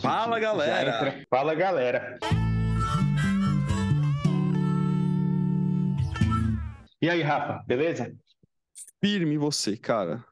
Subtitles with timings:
[0.00, 1.24] Fala, galera!
[1.28, 2.18] Fala, galera!
[7.00, 8.16] E aí, Rafa, beleza?
[9.04, 10.24] Firme você, cara.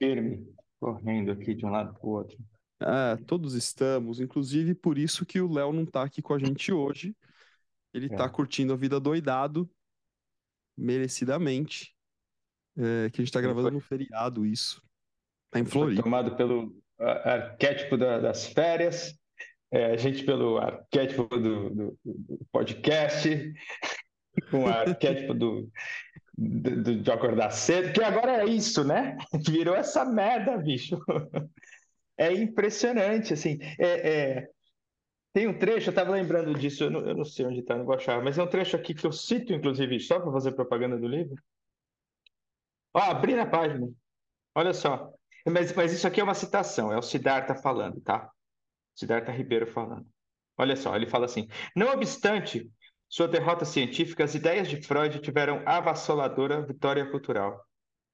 [0.00, 0.46] Firme.
[0.78, 2.38] Correndo aqui de um lado para o outro.
[2.80, 6.72] É, todos estamos, inclusive por isso que o Léo não tá aqui com a gente
[6.72, 7.16] hoje.
[7.92, 8.18] Ele tá é.
[8.18, 9.68] tá curtindo a vida doidado,
[10.76, 11.94] merecidamente.
[12.76, 14.82] É, que a gente tá gravando no feriado, isso.
[15.50, 16.02] Tá em Floripa.
[16.02, 19.14] Tomado pelo arquétipo da, das férias,
[19.72, 23.52] é, a gente pelo arquétipo do, do, do podcast,
[24.50, 25.70] com o arquétipo do,
[26.36, 29.16] do, de acordar cedo, que agora é isso, né?
[29.46, 30.98] Virou essa merda, bicho.
[32.18, 33.58] É impressionante, assim.
[33.78, 34.48] É, é...
[35.32, 37.84] Tem um trecho, eu estava lembrando disso, eu não, eu não sei onde está, não
[37.84, 40.98] vou achar, mas é um trecho aqui que eu cito, inclusive, só para fazer propaganda
[40.98, 41.36] do livro.
[42.92, 43.88] Ó, abri na página.
[44.54, 45.12] Olha só.
[45.46, 48.30] Mas, mas isso aqui é uma citação, é o Siddhartha falando, tá?
[48.94, 50.06] Siddhartha Ribeiro falando.
[50.56, 52.70] Olha só, ele fala assim: Não obstante
[53.08, 57.60] sua derrota científica, as ideias de Freud tiveram avassaladora vitória cultural.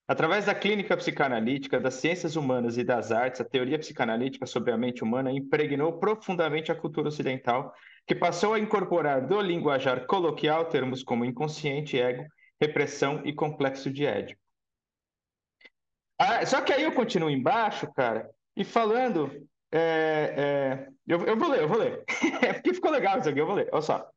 [0.08, 4.78] Através da clínica psicanalítica, das ciências humanas e das artes, a teoria psicanalítica sobre a
[4.78, 7.74] mente humana impregnou profundamente a cultura ocidental,
[8.06, 12.24] que passou a incorporar do linguajar coloquial termos como inconsciente, ego,
[12.60, 14.45] repressão e complexo de Édipo.
[16.18, 19.30] Ah, só que aí eu continuo embaixo, cara, e falando.
[19.70, 22.04] É, é, eu, eu, vou ler, eu vou ler.
[22.42, 23.68] é porque ficou legal isso aqui, eu vou ler.
[23.72, 24.08] Olha só.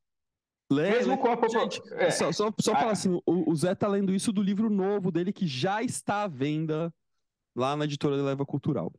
[0.72, 1.18] Lê, Mesmo lê.
[1.18, 1.84] com a população.
[1.94, 2.12] É.
[2.12, 2.92] Só, só, só falar ah.
[2.92, 6.28] assim: o, o, Zé tá lendo isso do livro novo dele que já está à
[6.28, 6.94] venda
[7.56, 8.94] lá na editora da Leva Cultural.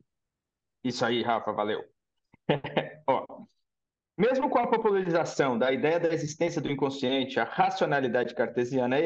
[0.83, 1.83] Isso aí, Rafa, valeu.
[3.07, 3.25] Ó,
[4.21, 8.99] mesmo com a popularização da ideia da existência do inconsciente, a racionalidade cartesiana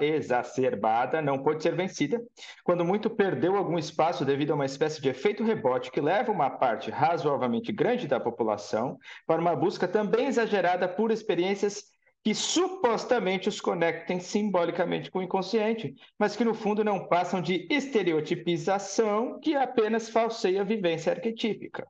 [0.00, 2.22] exacerbada não pode ser vencida,
[2.62, 6.48] quando muito perdeu algum espaço devido a uma espécie de efeito rebote que leva uma
[6.48, 11.86] parte razoavelmente grande da população para uma busca também exagerada por experiências
[12.22, 17.66] que supostamente os conectem simbolicamente com o inconsciente, mas que no fundo não passam de
[17.68, 21.88] estereotipização que apenas falseia a vivência arquetípica.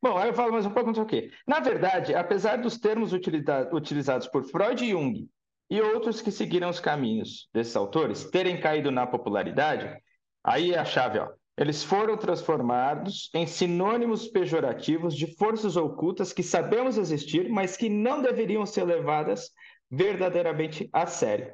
[0.00, 1.30] Bom, aí eu falo mais um pouco, sei o quê.
[1.46, 5.28] Na verdade, apesar dos termos utilizados por Freud e Jung
[5.68, 10.00] e outros que seguiram os caminhos desses autores terem caído na popularidade,
[10.44, 11.28] aí é a chave, ó.
[11.56, 18.22] Eles foram transformados em sinônimos pejorativos de forças ocultas que sabemos existir, mas que não
[18.22, 19.50] deveriam ser levadas
[19.90, 21.52] verdadeiramente a sério.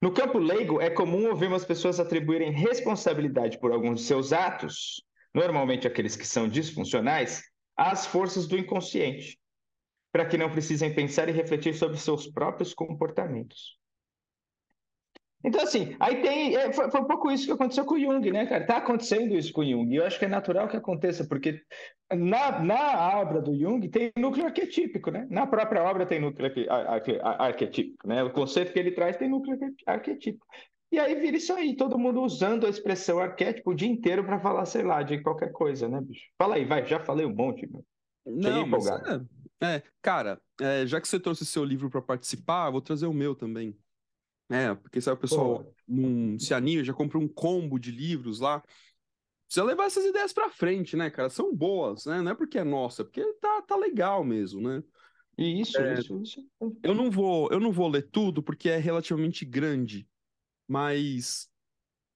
[0.00, 5.02] No campo leigo, é comum ouvirmos pessoas atribuírem responsabilidade por alguns de seus atos
[5.34, 7.42] normalmente aqueles que são disfuncionais,
[7.76, 9.38] às forças do inconsciente,
[10.12, 13.76] para que não precisem pensar e refletir sobre seus próprios comportamentos.
[15.44, 16.56] Então, assim, aí tem.
[16.56, 18.62] É, foi, foi, um pouco isso que aconteceu com o Jung, né, cara?
[18.62, 19.92] Está acontecendo isso com o Jung.
[19.92, 21.60] E eu acho que é natural que aconteça, porque
[22.10, 25.26] na, na obra do Jung tem núcleo arquetípico, né?
[25.28, 26.50] Na própria obra tem núcleo
[27.38, 28.24] arquetípico, né?
[28.24, 30.46] O conceito que ele traz tem núcleo arquetípico.
[30.94, 34.38] E aí vira isso aí, todo mundo usando a expressão arquétipo o dia inteiro para
[34.38, 36.28] falar, sei lá, de qualquer coisa, né, bicho?
[36.38, 37.84] Fala aí, vai, já falei um monte, meu.
[38.24, 39.20] Não, mas é,
[39.60, 43.34] é, cara, é, já que você trouxe seu livro para participar, vou trazer o meu
[43.34, 43.76] também.
[44.48, 48.62] É, porque sabe o pessoal não se anima, já comprou um combo de livros lá.
[49.48, 51.28] Precisa levar essas ideias para frente, né, cara?
[51.28, 52.22] São boas, né?
[52.22, 54.80] Não é porque é nossa, é porque tá, tá legal mesmo, né?
[55.36, 56.46] Isso, é, isso, isso.
[56.84, 60.06] Eu não vou, eu não vou ler tudo porque é relativamente grande.
[60.66, 61.48] Mas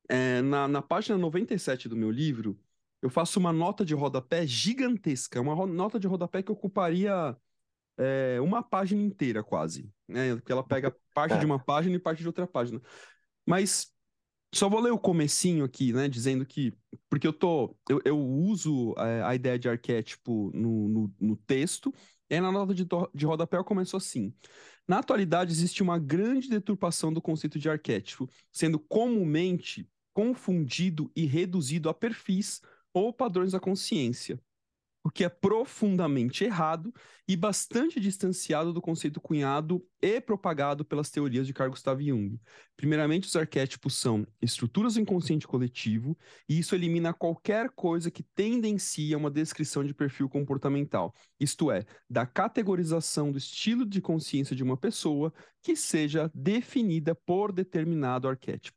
[0.08, 2.58] é, na, na página 97 do meu livro,
[3.02, 7.36] eu faço uma nota de rodapé gigantesca, uma nota de rodapé que ocuparia
[7.96, 9.92] é, uma página inteira, quase.
[10.08, 10.34] Né?
[10.36, 12.80] Porque ela pega parte de uma página e parte de outra página.
[13.46, 13.92] Mas
[14.54, 16.08] só vou ler o comecinho aqui, né?
[16.08, 16.72] Dizendo que.
[17.10, 17.76] Porque eu tô.
[17.88, 21.92] Eu, eu uso é, a ideia de arquétipo no, no, no texto,
[22.30, 24.34] e aí na nota de, de rodapé eu começo assim.
[24.88, 31.90] Na atualidade, existe uma grande deturpação do conceito de arquétipo, sendo comumente confundido e reduzido
[31.90, 32.62] a perfis
[32.92, 34.40] ou padrões da consciência
[35.08, 36.92] o que é profundamente errado
[37.26, 42.38] e bastante distanciado do conceito cunhado e propagado pelas teorias de Carl Gustav Jung.
[42.76, 46.14] Primeiramente, os arquétipos são estruturas do inconsciente coletivo,
[46.46, 51.86] e isso elimina qualquer coisa que tendencia a uma descrição de perfil comportamental, isto é,
[52.08, 55.32] da categorização do estilo de consciência de uma pessoa
[55.62, 58.76] que seja definida por determinado arquétipo.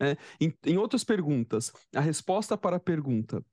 [0.00, 3.44] É, em, em outras perguntas, a resposta para a pergunta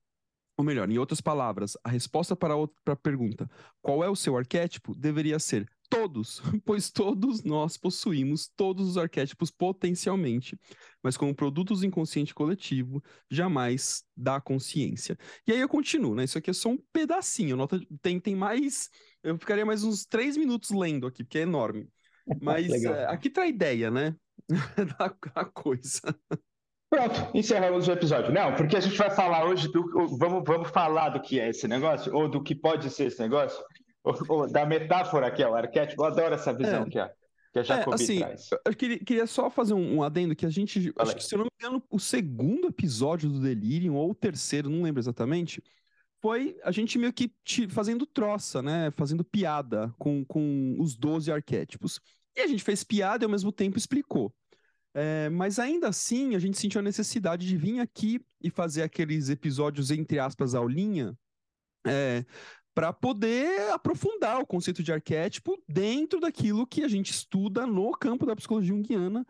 [0.60, 3.50] ou melhor, em outras palavras, a resposta para a, pergunta
[3.82, 9.50] qual é o seu arquétipo deveria ser todos, pois todos nós possuímos todos os arquétipos
[9.50, 10.60] potencialmente,
[11.02, 13.02] mas como produtos inconsciente coletivo,
[13.32, 15.18] jamais da consciência.
[15.48, 16.26] E aí eu continuo, né?
[16.26, 18.90] Isso aqui é só um pedacinho, nota, tem, tem mais.
[19.24, 21.88] Eu ficaria mais uns três minutos lendo aqui, porque é enorme.
[22.44, 24.14] Mas é, aqui tá a ideia, né?
[25.00, 26.02] da, da coisa.
[26.90, 28.34] Pronto, encerramos o episódio.
[28.34, 29.84] Não, porque a gente vai falar hoje do.
[30.18, 33.64] Vamos, vamos falar do que é esse negócio, ou do que pode ser esse negócio,
[34.04, 36.02] ou, ou da metáfora que é o arquétipo.
[36.02, 36.90] Eu adoro essa visão é.
[36.90, 37.12] que, a,
[37.54, 38.50] que a Jacobi é, assim, traz.
[38.66, 40.92] Eu queria, queria, só fazer um, um, adendo que a gente.
[40.98, 44.68] Acho que, se eu não me engano, o segundo episódio do Delirium, ou o terceiro,
[44.68, 45.64] não lembro exatamente.
[46.22, 47.32] Foi a gente meio que
[47.70, 48.92] fazendo troça, né?
[48.98, 52.02] Fazendo piada com, com os 12 arquétipos.
[52.36, 54.34] E a gente fez piada e ao mesmo tempo explicou.
[55.02, 59.30] É, mas ainda assim, a gente sentiu a necessidade de vir aqui e fazer aqueles
[59.30, 61.18] episódios, entre aspas, aulinha,
[61.88, 62.26] é,
[62.76, 68.26] para poder aprofundar o conceito de arquétipo dentro daquilo que a gente estuda no campo
[68.26, 69.26] da psicologia junguiana,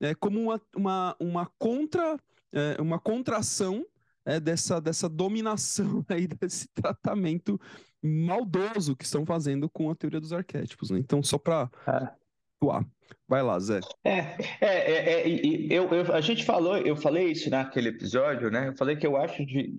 [0.00, 2.18] é, como uma, uma, uma, contra,
[2.50, 3.86] é, uma contração
[4.24, 7.60] é, dessa, dessa dominação aí, desse tratamento
[8.02, 10.90] maldoso que estão fazendo com a teoria dos arquétipos.
[10.90, 10.98] Né?
[10.98, 12.24] Então, só para é
[12.64, 12.84] atuar.
[13.28, 13.80] Vai lá, Zé.
[14.04, 15.28] É, é, é, é
[15.70, 18.68] eu, eu, a gente falou, eu falei isso naquele episódio, né?
[18.68, 19.76] Eu falei que eu acho de,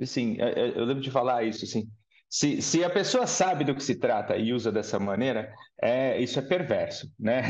[0.00, 1.88] assim, eu lembro de falar isso, assim.
[2.28, 6.38] Se, se a pessoa sabe do que se trata e usa dessa maneira, é, isso
[6.38, 7.42] é perverso, né?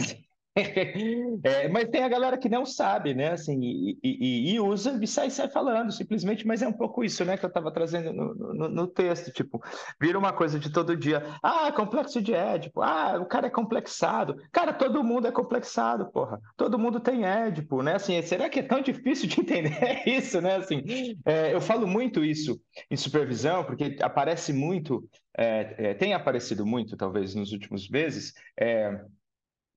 [0.54, 3.30] É, mas tem a galera que não sabe, né?
[3.30, 7.24] Assim, e, e, e, usa e sai, sai falando simplesmente, mas é um pouco isso,
[7.24, 7.38] né?
[7.38, 9.62] Que eu estava trazendo no, no, no, texto, tipo,
[9.98, 11.24] vira uma coisa de todo dia.
[11.42, 12.82] Ah, complexo de Édipo.
[12.82, 14.36] Ah, o cara é complexado.
[14.52, 16.38] Cara, todo mundo é complexado, porra.
[16.56, 17.94] Todo mundo tem Édipo, né?
[17.94, 20.56] Assim, será que é tão difícil de entender isso, né?
[20.56, 20.82] Assim,
[21.24, 22.60] é, eu falo muito isso
[22.90, 28.34] em supervisão, porque aparece muito, é, é tem aparecido muito, talvez, nos últimos meses.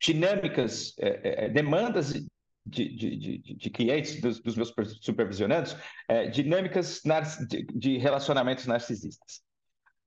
[0.05, 2.27] Dinâmicas, é, é, é, demandas de,
[2.65, 5.75] de, de, de clientes, dos, dos, meus supervisionados,
[6.07, 7.01] é, dinâmicas
[7.47, 9.41] de, de, relacionamentos narcisistas.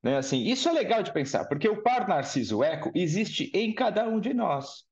[0.02, 0.16] Né?
[0.16, 4.32] Assim, isso é legal de pensar, porque o par narciso-eco existe em cada um de
[4.32, 4.84] nós.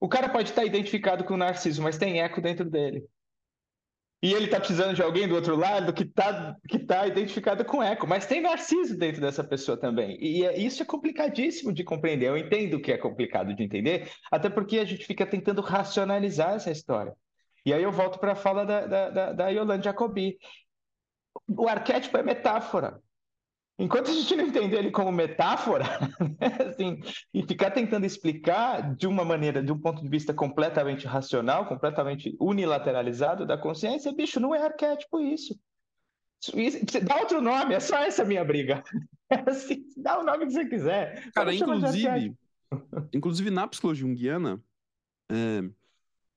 [0.00, 3.04] O cara pode estar identificado com o narciso, mas tem eco dentro dele
[4.24, 7.82] e ele está precisando de alguém do outro lado que está que tá identificado com
[7.82, 10.16] eco, mas tem narciso dentro dessa pessoa também.
[10.18, 12.30] E é, isso é complicadíssimo de compreender.
[12.30, 16.70] Eu entendo que é complicado de entender, até porque a gente fica tentando racionalizar essa
[16.70, 17.14] história.
[17.66, 20.38] E aí eu volto para a fala da, da, da, da Yolanda Jacobi.
[21.46, 22.98] O arquétipo é metáfora.
[23.76, 25.84] Enquanto a gente não entender ele como metáfora,
[26.40, 27.00] né, assim,
[27.32, 32.36] e ficar tentando explicar de uma maneira, de um ponto de vista completamente racional, completamente
[32.38, 35.58] unilateralizado da consciência, bicho, não é arquétipo isso.
[36.54, 38.82] isso dá outro nome, é só essa minha briga.
[39.48, 41.32] Assim, dá o nome que você quiser.
[41.32, 42.36] Cara, inclusive,
[43.12, 44.62] inclusive na psicologia junguiana,
[45.28, 45.62] é,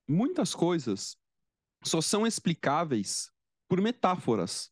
[0.07, 1.15] muitas coisas
[1.83, 3.31] só são explicáveis
[3.67, 4.71] por metáforas.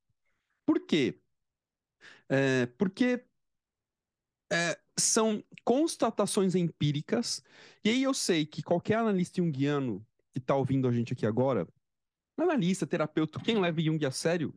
[0.66, 1.20] Por quê?
[2.30, 3.24] É, porque
[4.52, 7.44] é, são constatações empíricas,
[7.84, 11.68] e aí eu sei que qualquer analista junguiano que está ouvindo a gente aqui agora,
[12.38, 14.54] analista, terapeuta, quem leva Jung a sério,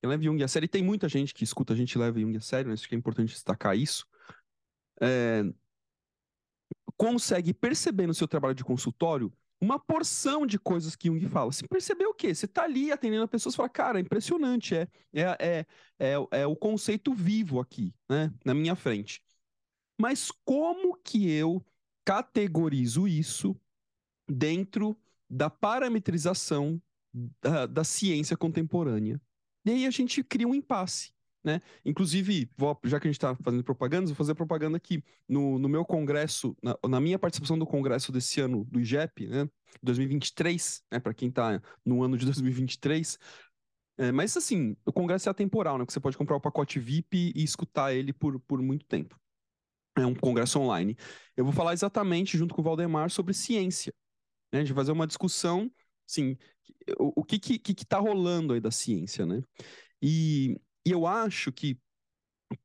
[0.00, 2.36] quem leva Jung a sério, e tem muita gente que escuta a gente leva Jung
[2.36, 2.74] a sério, né?
[2.74, 4.06] acho que é importante destacar isso,
[5.00, 5.42] é,
[6.96, 11.52] consegue perceber no seu trabalho de consultório uma porção de coisas que Jung fala.
[11.52, 12.34] Você percebeu o quê?
[12.34, 15.66] Você está ali atendendo a pessoas e fala, cara, é impressionante, é, é,
[16.00, 19.22] é, é, o conceito vivo aqui, né, na minha frente.
[19.96, 21.64] Mas como que eu
[22.04, 23.54] categorizo isso
[24.28, 24.98] dentro
[25.30, 26.82] da parametrização
[27.40, 29.20] da, da ciência contemporânea?
[29.64, 31.12] E aí a gente cria um impasse.
[31.44, 31.60] Né?
[31.84, 35.68] Inclusive, vou, já que a gente está fazendo propaganda, vou fazer propaganda aqui no, no
[35.68, 39.48] meu congresso, na, na, minha participação do congresso desse ano do IGEP, né?
[39.82, 41.00] 2023, né?
[41.00, 43.18] Para quem está no ano de 2023.
[43.98, 45.84] É, mas assim, o congresso é atemporal, né?
[45.84, 49.18] Que você pode comprar o pacote VIP e escutar ele por, por muito tempo.
[49.96, 50.96] É um congresso online.
[51.36, 53.92] Eu vou falar exatamente, junto com o Valdemar, sobre ciência.
[54.52, 54.60] Né?
[54.60, 55.70] A gente vai fazer uma discussão,
[56.08, 56.36] assim,
[56.98, 59.42] o, o que, que, que tá rolando aí da ciência, né?
[60.00, 61.78] E e eu acho que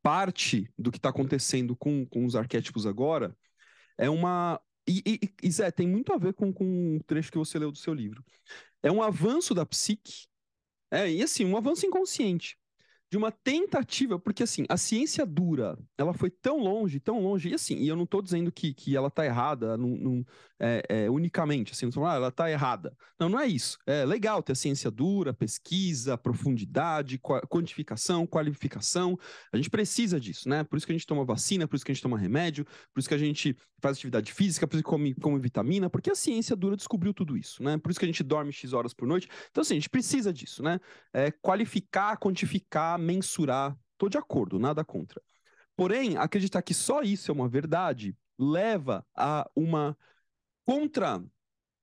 [0.01, 3.35] parte do que está acontecendo com, com os arquétipos agora
[3.97, 4.61] é uma.
[4.87, 7.71] E, e, e, Zé, tem muito a ver com, com o trecho que você leu
[7.71, 8.23] do seu livro.
[8.81, 10.27] É um avanço da psique,
[10.91, 12.57] é, e assim, um avanço inconsciente.
[13.09, 17.53] De uma tentativa, porque assim, a ciência dura, ela foi tão longe, tão longe, e
[17.53, 20.25] assim, e eu não estou dizendo que, que ela está errada num,
[20.59, 22.95] é, é, unicamente, assim, não ah, ela está errada.
[23.19, 23.77] Não, não é isso.
[23.85, 29.17] É legal ter a ciência dura, pesquisa, profundidade, quantificação, qualificação,
[29.53, 30.63] a gente precisa disso, né?
[30.63, 32.99] Por isso que a gente toma vacina, por isso que a gente toma remédio, por
[32.99, 36.15] isso que a gente faz atividade física, por isso que come, come vitamina, porque a
[36.15, 37.77] ciência dura descobriu tudo isso, né?
[37.77, 39.27] Por isso que a gente dorme X horas por noite.
[39.49, 40.79] Então, assim, a gente precisa disso, né?
[41.13, 45.21] É, qualificar, quantificar, mensurar, tô de acordo, nada contra.
[45.75, 49.97] Porém, acreditar que só isso é uma verdade leva a uma
[50.65, 51.23] contra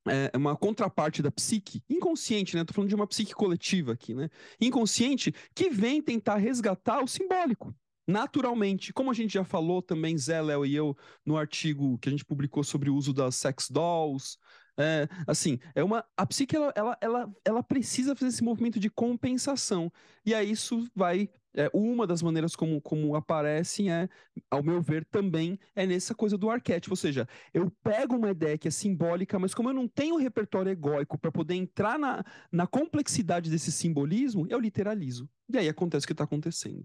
[0.06, 2.64] é, uma contraparte da psique inconsciente, né?
[2.64, 4.28] Tô falando de uma psique coletiva aqui, né?
[4.60, 7.74] Inconsciente que vem tentar resgatar o simbólico.
[8.06, 10.94] Naturalmente, como a gente já falou também, Zé, Léo e eu,
[11.24, 14.36] no artigo que a gente publicou sobre o uso das sex dolls,
[14.78, 18.90] é, assim, é uma a psique ela, ela, ela, ela precisa fazer esse movimento de
[18.90, 19.92] compensação.
[20.24, 24.08] E aí isso vai é, uma das maneiras como, como aparecem é,
[24.50, 26.92] ao meu ver, também é nessa coisa do arquétipo.
[26.92, 30.72] Ou seja, eu pego uma ideia que é simbólica, mas como eu não tenho repertório
[30.72, 35.28] egóico para poder entrar na, na complexidade desse simbolismo, eu literalizo.
[35.48, 36.84] E aí acontece o que está acontecendo.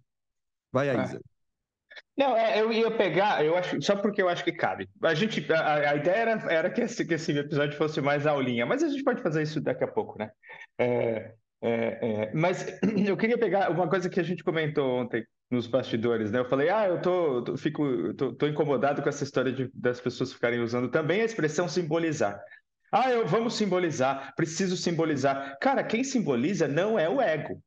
[0.72, 1.08] Vai aí, é.
[1.08, 1.20] Zé.
[2.18, 4.90] Não, é, eu ia pegar, eu acho, só porque eu acho que cabe.
[5.04, 8.66] A gente, a, a ideia era, era que, esse, que esse episódio fosse mais aulinha,
[8.66, 10.30] mas a gente pode fazer isso daqui a pouco, né?
[10.78, 12.66] É, é, é, mas
[13.08, 16.40] eu queria pegar uma coisa que a gente comentou ontem nos bastidores, né?
[16.40, 20.00] Eu falei, ah, eu tô, tô fico, tô, tô, incomodado com essa história de, das
[20.00, 22.40] pessoas ficarem usando também a expressão simbolizar.
[22.92, 25.58] Ah, eu vamos simbolizar, preciso simbolizar.
[25.60, 27.62] Cara, quem simboliza não é o ego.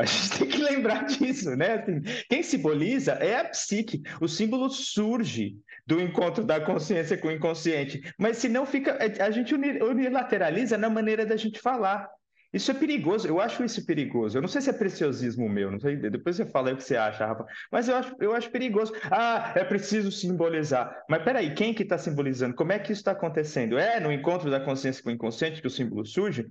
[0.00, 1.74] A gente tem que lembrar disso, né?
[1.74, 4.00] Assim, quem simboliza é a psique.
[4.18, 8.00] O símbolo surge do encontro da consciência com o inconsciente.
[8.18, 8.98] Mas se não fica.
[9.22, 12.08] A gente unilateraliza na maneira da gente falar.
[12.50, 14.36] Isso é perigoso, eu acho isso perigoso.
[14.36, 16.82] Eu não sei se é preciosismo meu, não sei, depois você fala aí o que
[16.82, 17.46] você acha, Rafa.
[17.70, 18.92] Mas eu acho, eu acho perigoso.
[19.08, 21.04] Ah, é preciso simbolizar.
[21.08, 22.56] Mas peraí, quem que está simbolizando?
[22.56, 23.78] Como é que isso está acontecendo?
[23.78, 26.50] É no encontro da consciência com o inconsciente que o símbolo surge?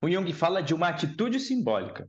[0.00, 2.08] O Jung fala de uma atitude simbólica.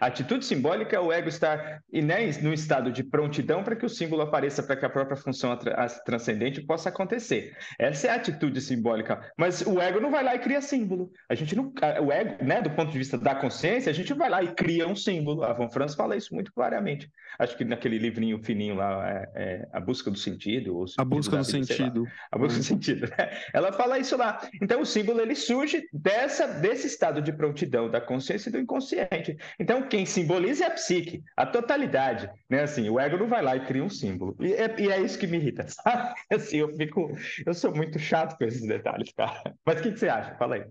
[0.00, 3.88] A atitude simbólica é o ego estar né, no estado de prontidão para que o
[3.88, 5.56] símbolo apareça, para que a própria função
[6.04, 7.56] transcendente possa acontecer.
[7.78, 9.32] Essa é a atitude simbólica.
[9.36, 11.10] Mas o ego não vai lá e cria símbolo.
[11.28, 11.72] A gente não,
[12.04, 14.86] o ego, né, do ponto de vista da consciência, a gente vai lá e cria
[14.86, 15.42] um símbolo.
[15.42, 17.10] A Von Franz fala isso muito claramente.
[17.38, 20.84] Acho que naquele livrinho fininho lá, é, é A Busca do Sentido.
[20.96, 22.04] a Busca do Sentido.
[22.30, 23.08] A Busca do Sentido.
[23.08, 23.30] Né?
[23.52, 24.40] Ela fala isso lá.
[24.62, 29.36] Então o símbolo ele surge dessa, desse estado de prontidão da consciência e do inconsciente.
[29.58, 32.30] Então então, quem simboliza é a psique, a totalidade.
[32.50, 32.62] Né?
[32.62, 34.36] Assim, o ego não vai lá e cria um símbolo.
[34.40, 36.14] E é, e é isso que me irrita, sabe?
[36.32, 37.12] Assim, eu fico.
[37.46, 39.54] Eu sou muito chato com esses detalhes, cara.
[39.64, 40.34] Mas o que, que você acha?
[40.36, 40.64] Fala aí.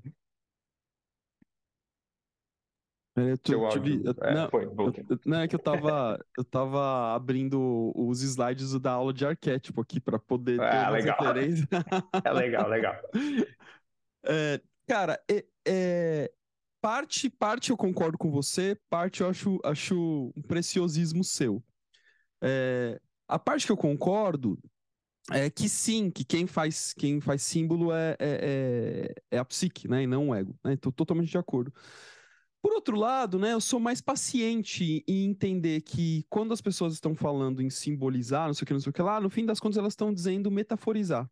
[3.20, 3.52] É, tu,
[4.22, 8.92] é, não, foi, eu, não, é que eu tava, eu tava abrindo os slides da
[8.92, 11.18] aula de arquétipo aqui para poder ter ah, legal.
[12.24, 12.96] é legal, legal.
[14.30, 16.32] É, cara, é, é,
[16.82, 21.64] parte, parte eu concordo com você, parte eu acho, acho um preciosismo seu.
[22.42, 24.58] É, a parte que eu concordo
[25.32, 29.88] é que sim, que quem faz, quem faz símbolo é, é, é, é a psique,
[29.88, 30.58] né, e não o ego.
[30.64, 30.74] Né?
[30.74, 31.74] Estou totalmente de acordo.
[32.62, 37.16] Por outro lado, né, eu sou mais paciente em entender que quando as pessoas estão
[37.16, 39.60] falando em simbolizar, não sei o que, não sei o que lá, no fim das
[39.60, 41.30] contas elas estão dizendo metaforizar.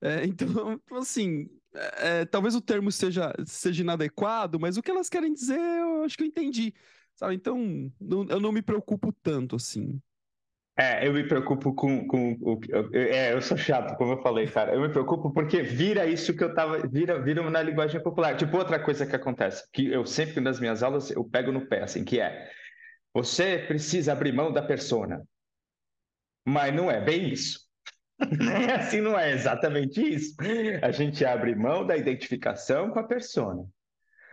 [0.00, 5.08] É, então, assim, é, é, talvez o termo seja, seja inadequado, mas o que elas
[5.08, 6.74] querem dizer eu acho que eu entendi,
[7.14, 7.34] sabe?
[7.34, 7.58] Então,
[8.00, 10.00] não, eu não me preocupo tanto assim.
[10.76, 12.58] É, eu me preocupo com, com o.
[12.94, 14.74] É, eu sou chato, como eu falei, cara.
[14.74, 16.78] Eu me preocupo porque vira isso que eu tava.
[16.88, 18.34] Vira, vira na linguagem popular.
[18.34, 21.82] Tipo, outra coisa que acontece, que eu sempre nas minhas aulas eu pego no pé,
[21.82, 22.50] assim, que é
[23.12, 25.22] você precisa abrir mão da persona.
[26.46, 27.69] Mas não é bem isso.
[28.78, 30.36] assim não é exatamente isso.
[30.82, 33.66] A gente abre mão da identificação com a persona.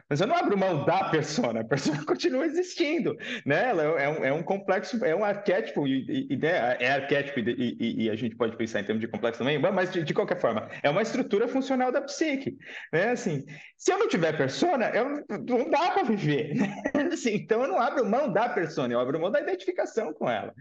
[0.10, 3.70] Mas eu não abro mão da persona, a persona continua existindo, né?
[3.70, 6.77] Ela é um, é um complexo, é um arquétipo, e, e né?
[6.79, 10.03] é arquétipo, e, e, a gente pode pensar em termos de complexo também, mas de,
[10.03, 12.58] de, qualquer forma, é uma estrutura funcional da psique,
[12.94, 13.10] né?
[13.10, 13.44] Assim,
[13.77, 16.74] se eu não tiver persona, eu, não dá para viver, né?
[17.12, 20.53] Assim, então eu não abro mão da persona, eu abro mão da identificação com ela.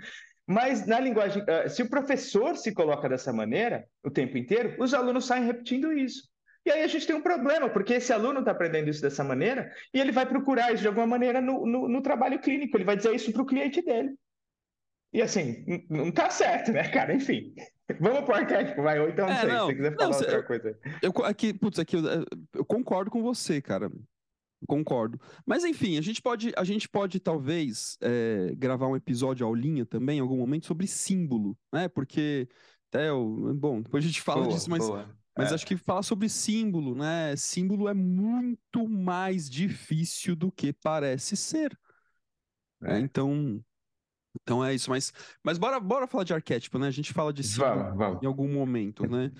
[0.46, 4.94] Mas na linguagem, uh, se o professor se coloca dessa maneira o tempo inteiro, os
[4.94, 6.28] alunos saem repetindo isso.
[6.64, 9.70] E aí a gente tem um problema, porque esse aluno está aprendendo isso dessa maneira
[9.94, 12.96] e ele vai procurar isso de alguma maneira no, no, no trabalho clínico, ele vai
[12.96, 14.14] dizer isso para o cliente dele.
[15.12, 17.14] E assim, não está certo, né, cara?
[17.14, 17.54] Enfim.
[18.00, 18.98] Vamos para o arquétipo, vai.
[18.98, 20.78] Ou então, não é, sei, não, se você quiser falar não, outra eu, coisa.
[21.02, 22.02] Eu, aqui, putz, aqui eu,
[22.52, 23.90] eu concordo com você, cara.
[24.66, 25.20] Concordo.
[25.44, 30.18] Mas enfim, a gente pode, a gente pode talvez é, gravar um episódio aulinha também,
[30.18, 31.88] em algum momento, sobre símbolo, né?
[31.88, 32.48] Porque
[32.88, 33.52] até o.
[33.54, 34.88] Bom, depois a gente fala boa, disso, mas,
[35.36, 35.54] mas é.
[35.54, 37.36] acho que falar sobre símbolo, né?
[37.36, 41.78] Símbolo é muito mais difícil do que parece ser.
[42.82, 42.98] É.
[42.98, 43.62] Então,
[44.42, 44.90] então é isso.
[44.90, 46.88] Mas, mas bora, bora falar de arquétipo, né?
[46.88, 48.22] A gente fala de símbolo vamos, vamos.
[48.22, 49.30] em algum momento, né?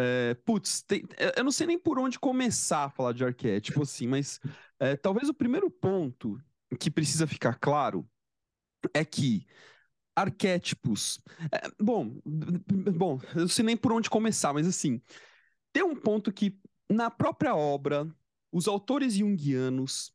[0.00, 1.02] É, putz, tem,
[1.36, 4.38] eu não sei nem por onde começar a falar de arquétipo, assim, mas
[4.78, 6.40] é, talvez o primeiro ponto
[6.78, 8.08] que precisa ficar claro
[8.94, 9.44] é que
[10.14, 11.20] arquétipos.
[11.52, 12.20] É, bom,
[12.96, 15.02] bom, eu não sei nem por onde começar, mas assim,
[15.72, 16.56] tem um ponto que
[16.88, 18.08] na própria obra,
[18.52, 20.12] os autores junguianos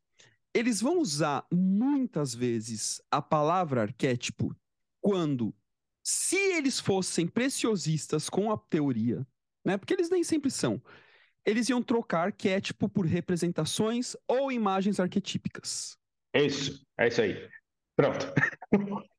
[0.54, 4.56] eles vão usar muitas vezes a palavra arquétipo
[5.00, 5.54] quando,
[6.02, 9.26] se eles fossem preciosistas com a teoria,
[9.64, 9.76] né?
[9.76, 10.82] Porque eles nem sempre são.
[11.44, 15.96] Eles iam trocar arquétipo por representações ou imagens arquetípicas.
[16.32, 17.48] É isso, é isso aí.
[17.96, 18.26] Pronto.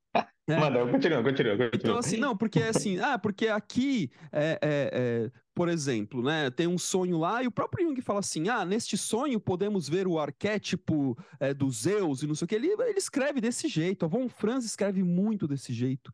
[0.48, 0.60] É.
[0.60, 1.72] Manda, continua, continua, continua.
[1.74, 6.68] Então, assim, não, porque assim, ah, porque aqui, é, é, é, por exemplo, né, tem
[6.68, 10.20] um sonho lá e o próprio Jung fala assim: ah, neste sonho podemos ver o
[10.20, 12.56] arquétipo é, dos Zeus e não sei o que.
[12.56, 16.14] Ele, ele escreve desse jeito, a Von Franz escreve muito desse jeito.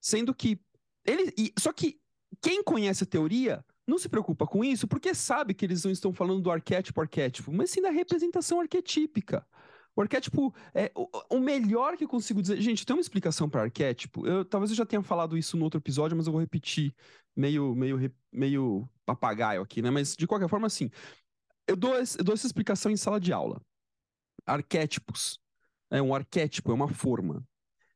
[0.00, 0.60] Sendo que.
[1.04, 1.98] Ele, e, só que
[2.40, 6.12] quem conhece a teoria não se preocupa com isso porque sabe que eles não estão
[6.12, 9.46] falando do arquétipo arquétipo, mas sim da representação arquetípica.
[9.96, 10.90] O arquétipo é
[11.30, 12.60] o, melhor que eu consigo dizer.
[12.60, 14.26] Gente, tem uma explicação para arquétipo.
[14.26, 16.92] Eu, talvez eu já tenha falado isso no outro episódio, mas eu vou repetir
[17.36, 19.90] meio, meio, meio papagaio aqui, né?
[19.90, 20.90] Mas de qualquer forma, assim,
[21.68, 23.60] eu dou, eu dou essa explicação em sala de aula.
[24.44, 25.38] Arquétipos.
[25.90, 27.46] É um arquétipo, é uma forma.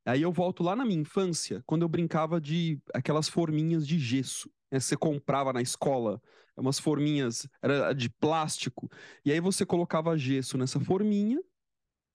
[0.04, 4.50] Aí eu volto lá na minha infância, quando eu brincava de aquelas forminhas de gesso.
[4.70, 4.80] Né?
[4.80, 6.20] Você comprava na escola
[6.56, 8.90] umas forminhas, era de plástico,
[9.24, 11.40] e aí você colocava gesso nessa forminha,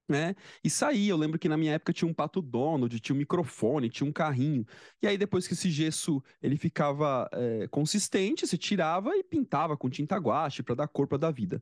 [0.07, 0.35] né?
[0.63, 1.11] E saía.
[1.11, 4.11] Eu lembro que na minha época tinha um pato Donald, tinha um microfone, tinha um
[4.11, 4.65] carrinho.
[5.01, 9.89] E aí depois que esse gesso ele ficava é, consistente, você tirava e pintava com
[9.89, 11.61] tinta guache para dar cor para dar vida.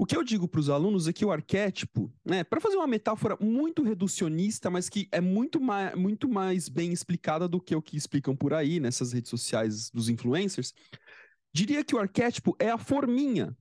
[0.00, 2.86] O que eu digo para os alunos é que o arquétipo, né, para fazer uma
[2.86, 7.82] metáfora muito reducionista, mas que é muito mais, muito mais bem explicada do que o
[7.82, 10.72] que explicam por aí nessas redes sociais dos influencers,
[11.52, 13.54] diria que o arquétipo é a forminha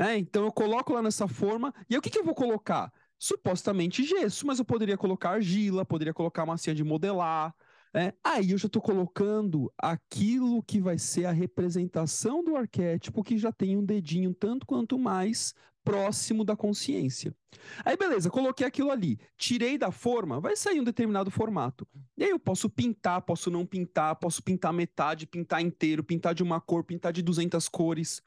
[0.00, 2.92] é, então eu coloco lá nessa forma, e aí o que, que eu vou colocar?
[3.16, 7.54] Supostamente gesso, mas eu poderia colocar argila, poderia colocar massinha de modelar.
[7.96, 13.38] É, aí eu já estou colocando aquilo que vai ser a representação do arquétipo que
[13.38, 17.34] já tem um dedinho tanto quanto mais próximo da consciência.
[17.82, 21.88] Aí beleza, coloquei aquilo ali, tirei da forma, vai sair um determinado formato.
[22.18, 26.42] E aí eu posso pintar, posso não pintar, posso pintar metade, pintar inteiro, pintar de
[26.42, 28.20] uma cor, pintar de 200 cores.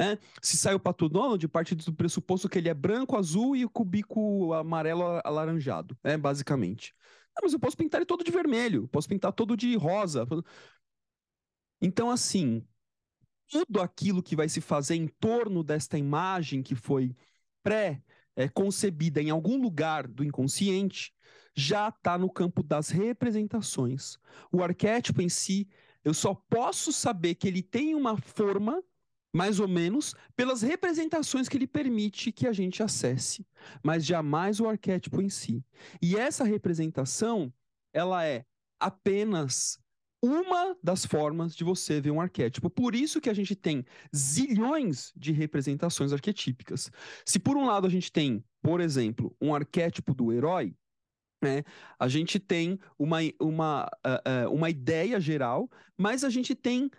[0.00, 3.64] É, se sai o Pato Donald, parte do pressuposto que ele é branco, azul e
[3.64, 6.94] o bico amarelo alaranjado, é basicamente.
[7.38, 10.26] Ah, mas eu posso pintar ele todo de vermelho, posso pintar todo de rosa.
[11.80, 12.66] Então, assim,
[13.48, 17.14] tudo aquilo que vai se fazer em torno desta imagem que foi
[17.62, 21.14] pré-concebida em algum lugar do inconsciente
[21.54, 24.18] já está no campo das representações.
[24.50, 25.68] O arquétipo em si,
[26.04, 28.82] eu só posso saber que ele tem uma forma
[29.32, 33.46] mais ou menos pelas representações que ele permite que a gente acesse,
[33.82, 35.64] mas jamais o arquétipo em si.
[36.00, 37.52] E essa representação,
[37.92, 38.44] ela é
[38.80, 39.78] apenas
[40.22, 42.68] uma das formas de você ver um arquétipo.
[42.68, 46.90] Por isso que a gente tem zilhões de representações arquetípicas.
[47.24, 50.74] Se por um lado a gente tem, por exemplo, um arquétipo do herói,
[51.40, 51.62] né,
[51.98, 56.90] a gente tem uma, uma, uh, uh, uma ideia geral, mas a gente tem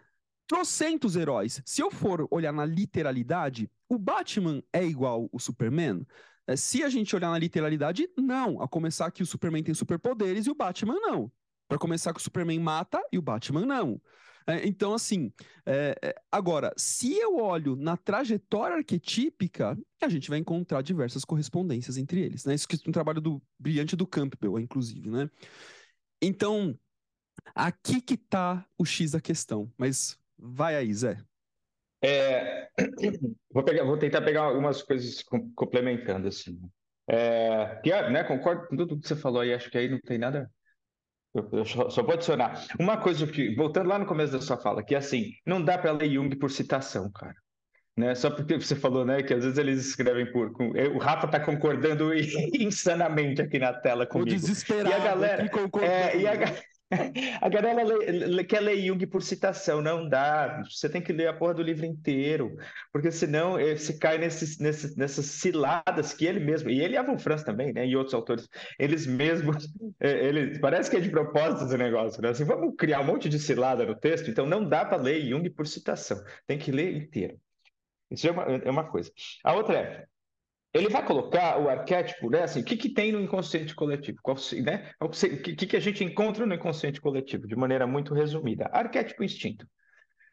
[0.49, 1.61] trocentos heróis.
[1.63, 6.03] Se eu for olhar na literalidade, o Batman é igual o Superman?
[6.47, 8.59] É, se a gente olhar na literalidade, não.
[8.59, 11.31] A começar que o Superman tem superpoderes e o Batman não.
[11.67, 14.01] Para começar que o Superman mata e o Batman não.
[14.47, 15.31] É, então, assim,
[15.67, 21.95] é, é, agora, se eu olho na trajetória arquetípica, a gente vai encontrar diversas correspondências
[21.95, 22.43] entre eles.
[22.43, 22.55] Né?
[22.55, 25.29] Isso que é um trabalho do brilhante do Campbell, inclusive, né?
[26.19, 26.75] Então,
[27.53, 29.71] aqui que está o X da questão.
[29.77, 31.17] Mas Vai aí, Zé.
[32.01, 32.69] É,
[33.51, 35.23] vou, pegar, vou tentar pegar algumas coisas
[35.55, 36.57] complementando, assim.
[37.07, 40.49] É, né, concordo com tudo que você falou aí, acho que aí não tem nada.
[41.33, 42.65] Eu, eu só, só, vou adicionar.
[42.79, 45.77] Uma coisa que, voltando lá no começo da sua fala, que é assim, não dá
[45.77, 47.35] para ler Jung por citação, cara.
[47.97, 48.15] Né?
[48.15, 50.53] Só porque você falou, né, que às vezes eles escrevem por.
[50.53, 52.13] Com, o Rafa está concordando
[52.57, 54.29] insanamente aqui na tela comigo.
[54.29, 54.89] O desesperado.
[54.89, 55.51] E a galera.
[55.81, 56.33] É, e, a,
[57.41, 60.63] A galera lê, quer ler Jung por citação, não dá.
[60.63, 62.55] Você tem que ler a porra do livro inteiro,
[62.91, 67.03] porque senão você cai nesses, nesses, nessas ciladas que ele mesmo, e ele e a
[67.03, 68.47] Von Franz também, né, e outros autores,
[68.79, 69.67] eles mesmos,
[69.99, 72.29] é, eles, parece que é de propósito esse negócio, né?
[72.29, 75.47] Assim, vamos criar um monte de cilada no texto, então não dá para ler Jung
[75.51, 77.39] por citação, tem que ler inteiro.
[78.09, 79.11] Isso é uma, é uma coisa.
[79.43, 80.05] A outra é,
[80.73, 82.43] ele vai colocar o arquétipo, né?
[82.43, 84.19] Assim, o que, que tem no inconsciente coletivo?
[84.21, 84.91] Qual, né?
[85.01, 88.69] O que, que a gente encontra no inconsciente coletivo, de maneira muito resumida?
[88.71, 89.67] Arquétipo instinto.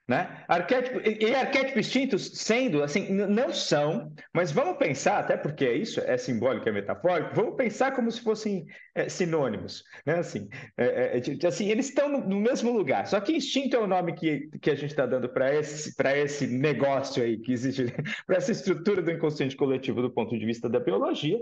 [0.08, 0.44] Né?
[0.46, 6.00] Arquétipo, e, arquétipos distintos sendo, assim, não são, mas vamos pensar, até porque é isso
[6.00, 10.20] é simbólico, é metafórico, vamos pensar como se fossem é, sinônimos, né?
[10.20, 13.86] Assim, é, é, assim eles estão no, no, mesmo lugar, só que instinto é o
[13.88, 17.92] nome que, que a gente está dando para esse, esse negócio aí que existe,
[18.28, 21.40] para essa estrutura do inconsciente coletivo do ponto de vista da biologia,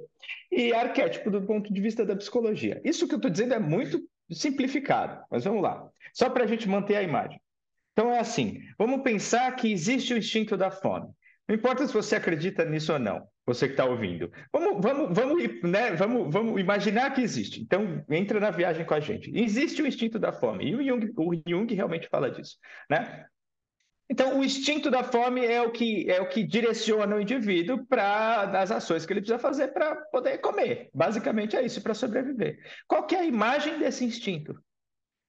[0.50, 2.80] e arquétipo do ponto de vista da psicologia.
[2.82, 4.00] Isso que eu estou dizendo é muito
[4.30, 7.43] simplificado, mas vamos lá, só para a gente manter a imagem.
[7.94, 11.08] Então é assim, vamos pensar que existe o instinto da fome.
[11.46, 14.32] Não importa se você acredita nisso ou não, você que está ouvindo.
[14.52, 17.60] Vamos, vamos, vamos, né, vamos, vamos imaginar que existe.
[17.62, 19.30] Então, entra na viagem com a gente.
[19.32, 20.64] Existe o instinto da fome.
[20.64, 22.56] E o Jung, o Jung realmente fala disso.
[22.90, 23.26] Né?
[24.10, 28.60] Então, o instinto da fome é o que, é o que direciona o indivíduo para
[28.60, 30.90] as ações que ele precisa fazer para poder comer.
[30.92, 32.58] Basicamente é isso, para sobreviver.
[32.88, 34.58] Qual é a imagem desse instinto?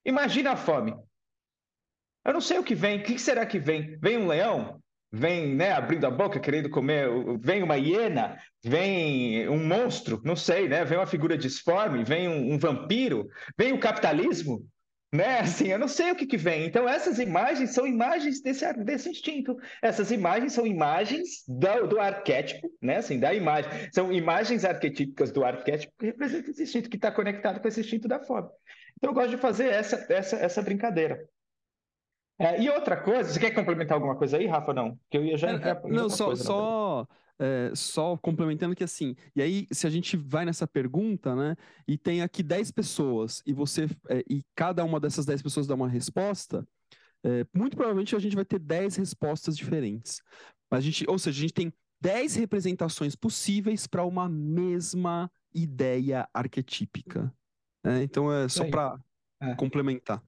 [0.06, 0.96] Imagina a fome.
[2.26, 3.00] Eu não sei o que vem.
[3.00, 3.98] O que será que vem?
[4.02, 4.82] Vem um leão?
[5.12, 7.08] Vem, né, abrindo a boca, querendo comer.
[7.40, 8.38] Vem uma hiena?
[8.64, 10.20] Vem um monstro?
[10.26, 10.84] Não sei, né?
[10.84, 12.04] Vem uma figura disforme?
[12.04, 13.30] Vem um, um vampiro?
[13.58, 14.68] Vem o capitalismo?
[15.14, 15.40] Né?
[15.42, 16.66] Assim, eu não sei o que, que vem.
[16.66, 19.56] Então, essas imagens são imagens desse, desse instinto.
[19.82, 22.98] Essas imagens são imagens do, do arquétipo, né?
[22.98, 23.72] Assim, da imagem.
[23.94, 28.08] São imagens arquetípicas do arquétipo que representam esse instinto que está conectado com esse instinto
[28.08, 28.50] da fome.
[28.98, 31.24] Então, eu gosto de fazer essa, essa, essa brincadeira.
[32.38, 34.74] É, e outra coisa, você quer complementar alguma coisa aí, Rafa?
[34.74, 35.82] Não, que eu ia já é, entrar.
[35.84, 37.08] É, não, só, coisa, só,
[37.40, 41.56] é, só complementando que assim, e aí se a gente vai nessa pergunta, né,
[41.88, 45.76] e tem aqui 10 pessoas e você é, e cada uma dessas 10 pessoas dá
[45.76, 46.68] uma resposta,
[47.24, 50.22] é, muito provavelmente a gente vai ter 10 respostas diferentes.
[50.70, 57.34] A gente, ou seja, a gente tem 10 representações possíveis para uma mesma ideia arquetípica.
[57.84, 58.04] Né?
[58.04, 59.00] Então é só para
[59.58, 60.22] complementar.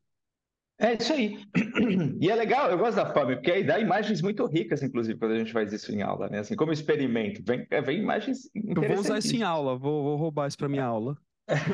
[0.80, 1.40] É isso aí.
[2.22, 5.32] E é legal, eu gosto da fome, porque aí dá imagens muito ricas, inclusive, quando
[5.34, 6.40] a gente faz isso em aula, né?
[6.40, 10.16] Assim, como experimento, vem, é, vem imagens Eu vou usar isso em aula, vou, vou
[10.16, 11.18] roubar isso para minha aula.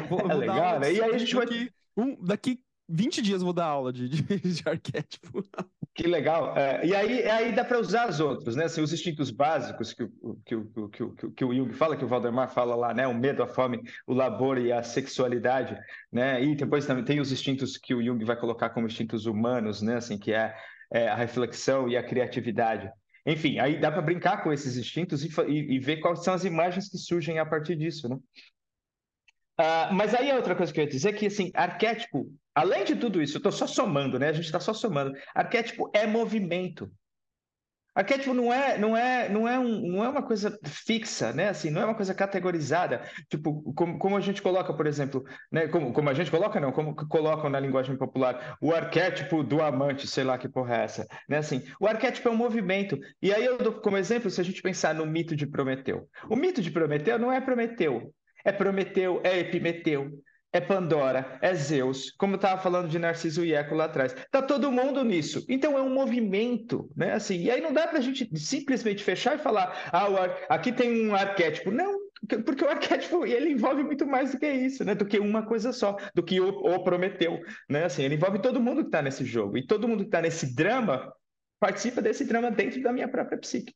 [0.10, 0.94] Vou, é legal, né?
[0.94, 1.46] E aí a gente vai...
[1.46, 5.44] Daqui, um, daqui 20 dias eu vou dar aula de, de, de arquétipo.
[5.96, 6.58] Que legal.
[6.58, 8.66] É, e aí, aí dá para usar os outros, né?
[8.66, 10.08] Assim, os instintos básicos que,
[10.44, 10.56] que,
[10.92, 13.06] que, que, que, o Jung fala, que o Valdemar fala lá, né?
[13.06, 15.78] O medo, a fome, o labor e a sexualidade,
[16.12, 16.44] né?
[16.44, 19.98] E depois também tem os instintos que o Jung vai colocar como instintos humanos, né?
[19.98, 20.56] Assim, que é,
[20.92, 22.92] é a reflexão e a criatividade.
[23.24, 26.44] Enfim, aí dá para brincar com esses instintos e, e, e, ver quais são as
[26.44, 28.18] imagens que surgem a partir disso, né?
[29.64, 32.84] Uh, mas aí a outra coisa que eu ia dizer é que, assim, arquétipo Além
[32.84, 34.30] de tudo isso, eu estou só somando, né?
[34.30, 35.14] A gente está só somando.
[35.34, 36.92] Arquétipo é movimento.
[37.96, 41.50] Arquétipo não é, não é, não é, um, não é uma coisa fixa, né?
[41.50, 43.02] Assim, não é uma coisa categorizada.
[43.30, 45.68] Tipo, como, como a gente coloca, por exemplo, né?
[45.68, 50.08] Como, como a gente coloca, não, como colocam na linguagem popular, o arquétipo do amante,
[50.08, 51.38] sei lá que porra é essa, né?
[51.38, 53.00] Assim, o arquétipo é um movimento.
[53.22, 56.08] E aí eu dou como exemplo, se a gente pensar no mito de Prometeu.
[56.30, 60.12] O mito de Prometeu não é Prometeu, é Prometeu, é Epimeteu,
[60.54, 64.14] é Pandora, é Zeus, como estava falando de Narciso e Eco lá atrás.
[64.14, 65.44] Está todo mundo nisso.
[65.50, 67.14] Então é um movimento, né?
[67.14, 70.06] Assim, e aí não dá para a gente simplesmente fechar e falar, ah,
[70.50, 71.72] aqui tem um arquétipo.
[71.72, 71.98] Não,
[72.46, 74.94] porque o arquétipo ele envolve muito mais do que isso, né?
[74.94, 77.86] Do que uma coisa só, do que o, o Prometeu, né?
[77.86, 80.54] Assim, ele envolve todo mundo que está nesse jogo e todo mundo que está nesse
[80.54, 81.12] drama
[81.60, 83.74] participa desse drama dentro da minha própria psique.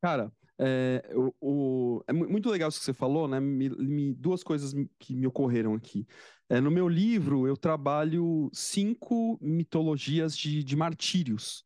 [0.00, 3.38] Cara, é, o, o, é muito legal isso que você falou, né?
[3.38, 6.06] Me, me, duas coisas que me ocorreram aqui.
[6.48, 11.64] É, no meu livro, eu trabalho cinco mitologias de, de martírios.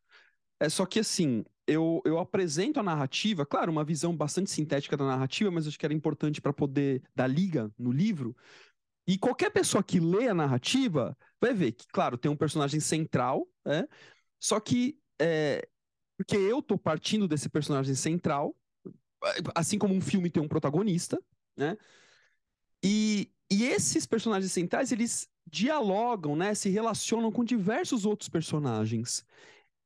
[0.61, 5.07] É, só que, assim, eu, eu apresento a narrativa, claro, uma visão bastante sintética da
[5.07, 8.37] narrativa, mas acho que era importante para poder dar liga no livro.
[9.07, 13.49] E qualquer pessoa que lê a narrativa vai ver que, claro, tem um personagem central,
[13.65, 13.85] né?
[14.39, 15.67] Só que é,
[16.17, 18.55] porque eu tô partindo desse personagem central,
[19.55, 21.23] assim como um filme tem um protagonista,
[21.57, 21.77] né?
[22.85, 26.55] E, e esses personagens centrais, eles dialogam, né?
[26.55, 29.25] Se relacionam com diversos outros personagens.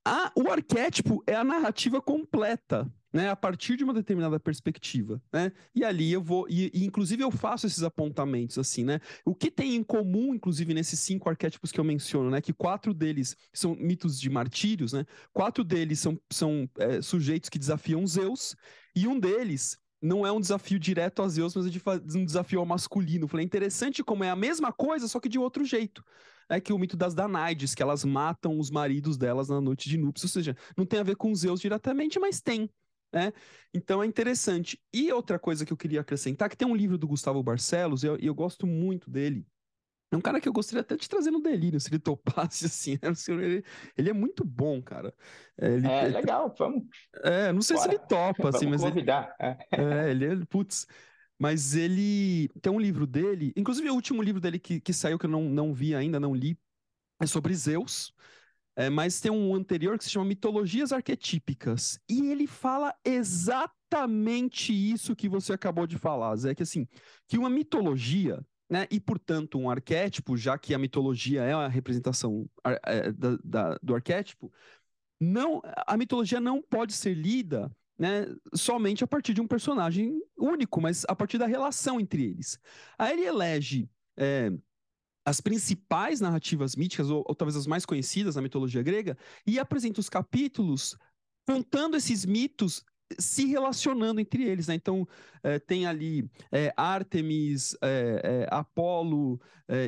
[0.07, 2.91] A, o arquétipo é a narrativa completa.
[3.13, 5.51] né, a partir de uma determinada perspectiva, né?
[5.75, 9.01] E ali eu vou, e, e, inclusive eu faço esses apontamentos assim, né?
[9.25, 12.43] O que tem em comum, inclusive, nesses cinco arquétipos que eu menciono, né?
[12.43, 15.07] Que quatro deles são mitos de martírios, né?
[15.33, 18.55] Quatro deles são, são é, sujeitos que desafiam Zeus,
[18.97, 22.67] e um deles não é um desafio direto a Zeus, mas é um desafio ao
[22.67, 23.29] masculino.
[23.29, 26.03] Falei, interessante como é a mesma coisa, só que de outro jeito
[26.49, 29.99] é que o mito das Danaides, que elas matam os maridos delas na noite de
[29.99, 32.71] núpcias, ou seja, não tem a ver com Zeus diretamente, mas tem,
[33.13, 33.33] né?
[33.75, 34.81] Então é interessante.
[34.93, 38.07] E outra coisa que eu queria acrescentar, que tem um livro do Gustavo Barcelos, e
[38.07, 39.47] eu, eu, gosto muito dele.
[40.11, 41.99] É um cara que eu gostaria até de trazer no delírio, se ele
[42.49, 42.93] topasse, assim.
[43.03, 43.13] Né?
[43.29, 43.65] Ele,
[43.97, 45.13] ele é muito bom, cara.
[45.59, 46.85] É, ele, é legal, vamos.
[47.23, 47.91] É, não sei Bora.
[47.91, 48.91] se ele topa, assim, vamos mas.
[48.91, 49.35] Convidar.
[49.73, 50.87] Ele, é, ele é, putz.
[51.39, 55.27] Mas ele tem um livro dele, inclusive o último livro dele que, que saiu, que
[55.27, 56.59] eu não, não vi ainda, não li,
[57.21, 58.15] é sobre Zeus.
[58.75, 61.99] É, mas tem um anterior que se chama Mitologias Arquetípicas.
[62.09, 66.87] E ele fala exatamente isso que você acabou de falar, Zé, que assim,
[67.27, 72.49] que uma mitologia, né, e portanto um arquétipo, já que a mitologia é a representação
[72.85, 74.53] é, da, da, do arquétipo,
[75.21, 80.81] não, a mitologia não pode ser lida né, somente a partir de um personagem único,
[80.81, 82.59] mas a partir da relação entre eles.
[82.99, 84.53] Aí ele elege é,
[85.25, 90.01] as principais narrativas míticas, ou, ou, talvez as mais conhecidas na mitologia grega, e apresenta
[90.01, 90.97] os capítulos
[91.47, 92.85] contando esses mitos
[93.19, 94.75] se relacionando entre eles, né?
[94.75, 95.07] Então
[95.43, 99.41] é, tem ali é, Artemis, é, Apolo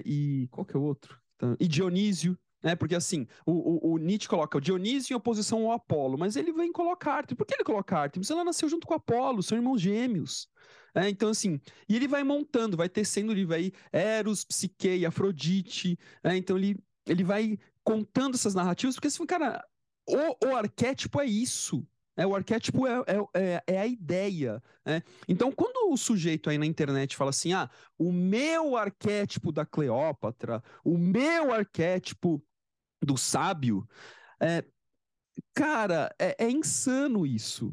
[0.04, 1.18] e qual que é o outro?
[1.60, 2.74] E Dionísio, né?
[2.74, 6.52] Porque assim, o, o, o, Nietzsche coloca o Dionísio em oposição ao Apolo, mas ele
[6.52, 7.38] vem colocar Artemis.
[7.38, 8.30] Por que ele coloca Artemis?
[8.30, 10.48] Ela nasceu junto com Apolo, são irmãos gêmeos.
[10.94, 15.98] É, então, assim, e ele vai montando, vai tecendo ele vai Eros, Psique, Afrodite.
[16.24, 16.76] É, então, ele,
[17.06, 19.64] ele vai contando essas narrativas, porque, assim, cara,
[20.06, 21.86] o, o arquétipo é isso.
[22.18, 24.60] É, o arquétipo é, é, é, é a ideia.
[24.84, 25.04] Né?
[25.28, 30.60] Então, quando o sujeito aí na internet fala assim: ah, o meu arquétipo da Cleópatra,
[30.84, 32.42] o meu arquétipo
[33.00, 33.88] do sábio,
[34.40, 34.64] é,
[35.54, 37.72] cara, é, é insano isso.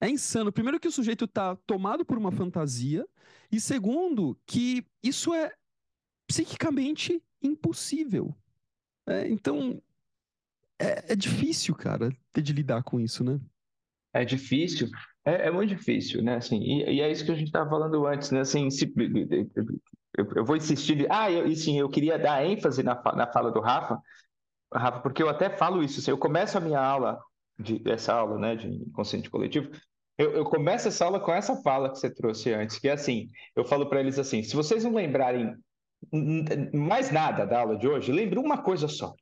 [0.00, 0.50] É insano.
[0.50, 3.06] Primeiro, que o sujeito está tomado por uma fantasia,
[3.52, 5.52] e segundo, que isso é
[6.26, 8.34] psiquicamente impossível.
[9.06, 9.82] É, então,
[10.78, 13.38] é, é, difícil, cara, ter de lidar com isso, né?
[14.14, 14.88] É difícil,
[15.24, 16.36] é, é muito difícil, né?
[16.36, 18.40] Assim, e, e, é isso que a gente estava falando antes, né?
[18.40, 18.92] Assim, se,
[20.16, 21.06] eu, eu, vou insistir.
[21.10, 23.98] Ah, eu, e sim, eu queria dar ênfase na, na fala do Rafa,
[24.72, 26.00] Rafa, porque eu até falo isso.
[26.00, 27.18] Assim, eu começo a minha aula,
[27.58, 29.70] de, essa aula, né, de inconsciente coletivo,
[30.18, 33.28] eu, eu, começo essa aula com essa fala que você trouxe antes, que é assim,
[33.56, 35.56] eu falo para eles assim, se vocês não lembrarem
[36.74, 39.14] mais nada da aula de hoje, lembre uma coisa só.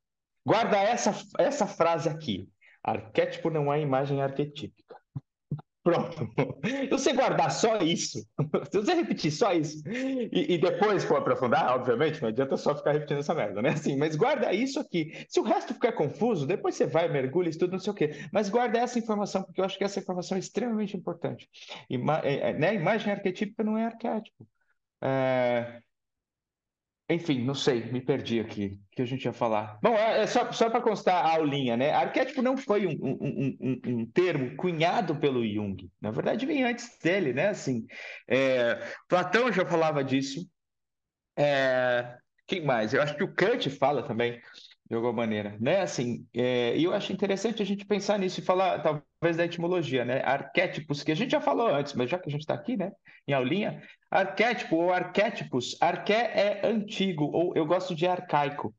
[0.45, 2.49] Guarda essa, essa frase aqui.
[2.83, 4.97] Arquétipo não é imagem arquetípica.
[5.83, 6.31] Pronto.
[6.65, 8.19] Se você guardar só isso,
[8.71, 12.93] se você repetir só isso, e, e, depois for aprofundar, obviamente, não adianta só ficar
[12.93, 13.71] repetindo essa merda, né?
[13.71, 15.27] Assim, mas guarda isso aqui.
[15.29, 18.11] Se o resto ficar confuso, depois você vai, mergulha, estuda, não sei o quê.
[18.31, 21.49] Mas guarda essa informação, porque eu acho que essa informação é extremamente importante.
[21.89, 22.75] Ima é, é, né?
[22.75, 24.47] Imagem arquetípica não é arquétipo.
[25.03, 25.81] É...
[27.11, 28.81] Enfim, não sei, me perdi aqui.
[28.93, 29.81] O que a gente ia falar?
[29.83, 31.93] Bom, é, é só, só para constar a aulinha, né?
[31.93, 35.91] Arquétipo não foi um, um, um, um, termo cunhado pelo Jung.
[36.01, 37.49] Na verdade, vem antes dele, né?
[37.49, 37.85] Assim,
[38.29, 40.49] é, Platão já falava disso.
[41.37, 42.95] É, quem mais?
[42.95, 44.41] Eu acho que o Kant fala também
[44.91, 45.83] de alguma maneira, né?
[45.83, 50.05] Assim, é, e eu acho interessante a gente pensar nisso e falar talvez da etimologia,
[50.05, 50.21] né?
[50.25, 52.91] Arquétipos, que a gente já falou antes, mas já que a gente está aqui, né?
[53.29, 58.75] Em aulinha, arquétipo ou arquétipos, arqué é antigo, ou eu gosto de arcaico,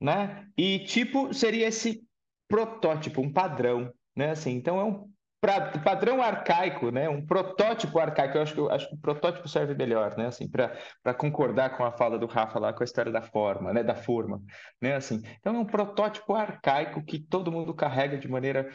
[0.00, 0.46] né?
[0.56, 2.00] E tipo seria esse
[2.46, 4.30] protótipo, um padrão, né?
[4.30, 7.08] Assim, então é um pra, padrão arcaico, né?
[7.08, 8.36] Um protótipo arcaico.
[8.36, 10.26] Eu acho que, eu acho que o protótipo serve melhor, né?
[10.26, 13.82] Assim, para concordar com a fala do Rafa lá com a história da forma, né?
[13.82, 14.42] Da forma,
[14.80, 14.96] né?
[14.96, 18.70] Assim, então é um protótipo arcaico que todo mundo carrega de maneira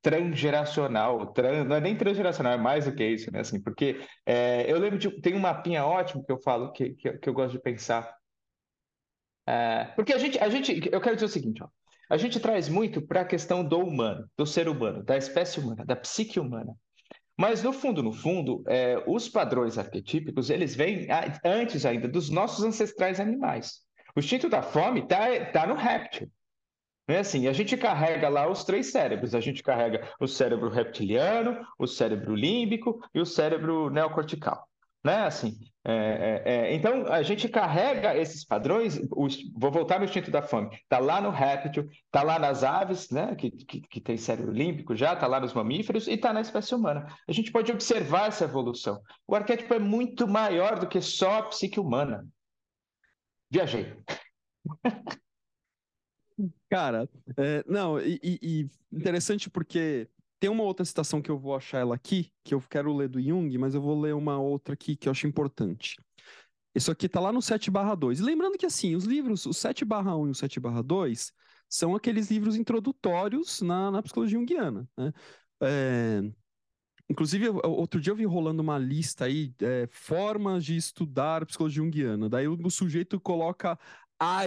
[0.00, 1.26] transgeracional.
[1.32, 3.40] Trans, não é nem transgeracional, é mais do que isso, né?
[3.40, 7.18] Assim, porque é, eu lembro de tem um mapinha ótimo que eu falo que, que,
[7.18, 8.14] que eu gosto de pensar.
[9.46, 11.68] É, porque a gente, a gente, eu quero dizer o seguinte, ó
[12.08, 15.84] a gente traz muito para a questão do humano, do ser humano, da espécie humana,
[15.84, 16.74] da psique humana.
[17.36, 21.08] Mas no fundo, no fundo, é, os padrões arquetípicos eles vêm
[21.44, 23.80] antes ainda dos nossos ancestrais animais.
[24.14, 26.30] O instinto da fome está tá no réptil.
[27.06, 29.34] É assim, a gente carrega lá os três cérebros.
[29.34, 34.66] A gente carrega o cérebro reptiliano, o cérebro límbico e o cérebro neocortical.
[35.04, 35.16] Né?
[35.26, 38.98] Assim, É, é, é, então, a gente carrega esses padrões.
[39.08, 40.74] vou voltar no instinto da fome.
[40.74, 44.96] Está lá no réptil, está lá nas aves, né, que, que, que tem cérebro límbico
[44.96, 47.06] já, está lá nos mamíferos e está na espécie humana.
[47.28, 48.98] A gente pode observar essa evolução.
[49.26, 52.26] O arquétipo é muito maior do que só a psique humana.
[53.50, 53.94] Viajei.
[56.70, 60.08] Cara, é, não, e, e interessante porque
[60.40, 63.20] tem uma outra citação que eu vou achar ela aqui, que eu quero ler do
[63.20, 65.96] Jung, mas eu vou ler uma outra aqui que eu acho importante.
[66.74, 68.20] Isso aqui tá lá no 7 barra 2.
[68.20, 71.32] Lembrando que, assim, os livros, o 7 barra 1 e o 7 barra 2,
[71.68, 75.12] são aqueles livros introdutórios na, na psicologia junguiana, né?
[75.62, 76.22] É...
[77.08, 82.30] Inclusive, outro dia eu vi rolando uma lista aí, é, formas de estudar psicologia junguiana.
[82.30, 83.78] Daí o, o sujeito coloca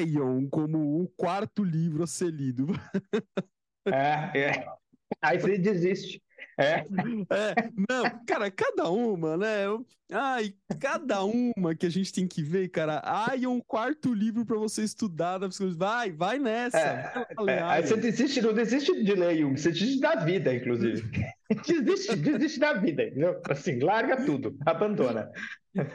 [0.03, 2.67] Ion como o quarto livro a ser lido.
[3.89, 4.77] É, é.
[5.21, 6.21] Aí você desiste.
[6.59, 6.83] É.
[7.29, 7.69] é.
[7.89, 9.65] Não, cara, cada uma, né?
[10.11, 13.01] Ai, cada uma que a gente tem que ver, cara.
[13.03, 15.77] Ai, é um quarto livro para você estudar da psicologia.
[15.77, 16.77] Vai, vai nessa.
[16.77, 17.63] É, é.
[17.63, 21.09] Aí você desiste, não desiste de ler Jung, você desiste da vida, inclusive.
[21.65, 23.41] desiste, desiste da vida, entendeu?
[23.49, 25.31] Assim, larga tudo, abandona.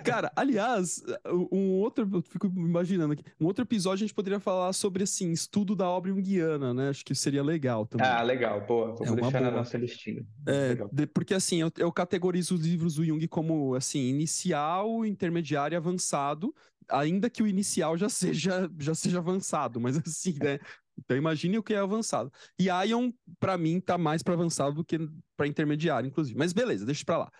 [0.04, 1.02] Cara, aliás,
[1.50, 5.32] um outro, eu fico imaginando aqui, um outro episódio a gente poderia falar sobre, assim,
[5.32, 6.88] estudo da obra junguiana, né?
[6.88, 8.06] Acho que seria legal também.
[8.06, 9.50] Ah, legal, boa, vamos é deixar boa.
[9.50, 10.24] na nossa listinha.
[10.46, 15.74] É, de, porque, assim, eu, eu, categorizo os livros do Jung como, assim, inicial, intermediário
[15.74, 16.54] e avançado,
[16.88, 20.58] ainda que o inicial já seja, já seja avançado, mas assim, né?
[20.98, 22.32] Então imagine o que é avançado.
[22.58, 24.98] E Ion, para mim, tá mais para avançado do que
[25.36, 26.38] para intermediário, inclusive.
[26.38, 27.32] Mas beleza, deixa para lá.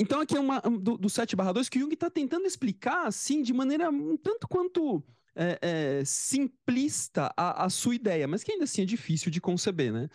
[0.00, 3.42] Então, aqui é uma do, do 7 barra 2 que Jung está tentando explicar, assim,
[3.42, 8.64] de maneira um tanto quanto é, é, simplista a, a, sua ideia, mas que ainda
[8.64, 10.08] assim é difícil de conceber, né?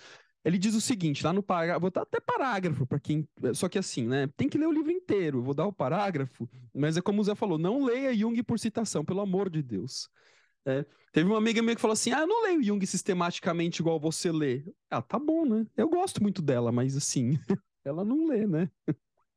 [0.44, 3.28] Ele diz o seguinte, lá no parágrafo, vou dar até parágrafo para quem.
[3.54, 4.28] Só que assim, né?
[4.36, 5.42] Tem que ler o livro inteiro.
[5.42, 9.04] vou dar o parágrafo, mas é como o Zé falou: não leia Jung por citação,
[9.06, 10.10] pelo amor de Deus.
[10.66, 14.00] É, teve uma amiga minha que falou assim: Ah, eu não leio Jung sistematicamente igual
[14.00, 14.64] você lê.
[14.90, 15.66] Ah, tá bom, né?
[15.78, 17.38] Eu gosto muito dela, mas assim,
[17.86, 18.70] ela não lê, né?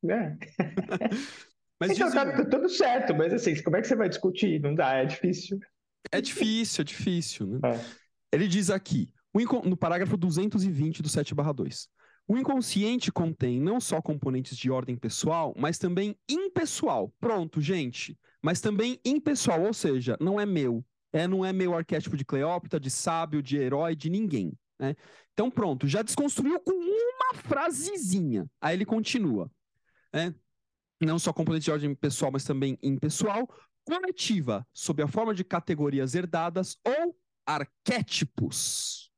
[0.09, 0.37] É.
[1.79, 4.61] mas então, tá, tá, tudo certo, mas assim, como é que você vai discutir?
[4.61, 5.59] Não dá, é difícil.
[6.11, 7.61] É difícil, é difícil, né?
[7.65, 7.81] É.
[8.33, 9.13] Ele diz aqui,
[9.65, 11.89] no parágrafo 220 do 7/2.
[12.27, 17.11] O inconsciente contém não só componentes de ordem pessoal, mas também impessoal.
[17.19, 18.19] Pronto, gente.
[18.43, 20.85] Mas também impessoal, ou seja, não é meu.
[21.19, 24.53] É, não é meu arquétipo de Cleópatra, de sábio, de herói, de ninguém.
[24.79, 24.95] Né?
[25.33, 28.49] Então, pronto, já desconstruiu com uma frasezinha.
[28.61, 29.51] Aí ele continua
[30.13, 30.35] né?
[31.01, 33.49] não só componentes de ordem pessoal, mas também impessoal,
[33.85, 39.11] coletiva, sob a forma de categorias herdadas ou arquétipos.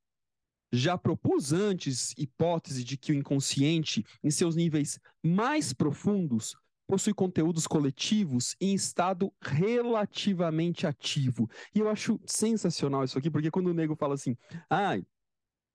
[0.73, 6.55] Já propus antes hipótese de que o inconsciente, em seus níveis mais profundos,
[6.90, 11.48] possui conteúdos coletivos em estado relativamente ativo.
[11.72, 14.37] E eu acho sensacional isso aqui, porque quando o nego fala assim,
[14.68, 14.98] ah,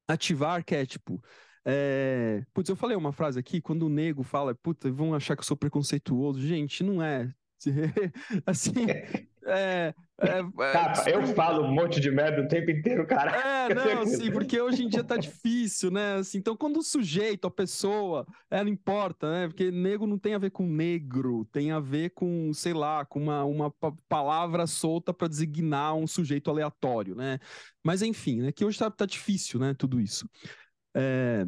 [0.07, 1.23] ativar arquétipo,
[1.65, 2.43] é...
[2.53, 5.45] Putz, eu falei uma frase aqui, quando o nego fala, puta, vão achar que eu
[5.45, 6.39] sou preconceituoso.
[6.41, 7.33] Gente, não é.
[8.45, 8.85] assim,
[9.45, 13.31] é, é, é, eu falo um monte de merda o tempo inteiro, cara.
[13.31, 16.15] É, não, assim, porque hoje em dia tá difícil, né?
[16.15, 19.47] Assim, então, quando o sujeito, a pessoa, ela importa, né?
[19.47, 23.19] Porque nego não tem a ver com negro, tem a ver com, sei lá, com
[23.19, 23.73] uma, uma
[24.07, 27.39] palavra solta para designar um sujeito aleatório, né?
[27.83, 28.51] Mas enfim, né?
[28.51, 29.73] Que hoje tá, tá difícil, né?
[29.77, 30.29] Tudo isso.
[30.95, 31.45] É...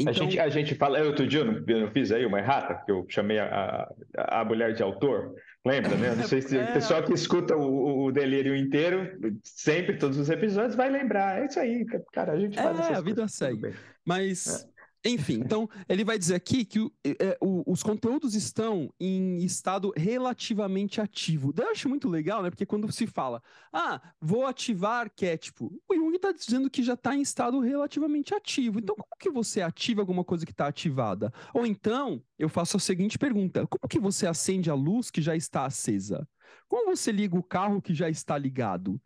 [0.00, 0.10] Então...
[0.10, 2.90] A, gente, a gente fala, outro dia eu não, eu fiz aí uma errata, que
[2.90, 5.34] eu chamei a, a, a mulher de autor,
[5.64, 6.14] lembra, né?
[6.14, 6.64] Não sei se é...
[6.64, 11.40] o pessoal que escuta o, o delírio inteiro, sempre, todos os episódios, vai lembrar.
[11.40, 13.74] É isso aí, cara, a gente faz É, a vida segue.
[14.04, 14.79] Mas é.
[15.04, 19.92] Enfim, então ele vai dizer aqui que o, é, o, os conteúdos estão em estado
[19.96, 21.54] relativamente ativo.
[21.56, 22.50] Eu acho muito legal, né?
[22.50, 27.16] Porque quando se fala, ah, vou ativar arquétipo, o Jung está dizendo que já está
[27.16, 28.78] em estado relativamente ativo.
[28.78, 31.32] Então, como que você ativa alguma coisa que está ativada?
[31.54, 35.34] Ou então, eu faço a seguinte pergunta: como que você acende a luz que já
[35.34, 36.28] está acesa?
[36.68, 39.00] Como você liga o carro que já está ligado?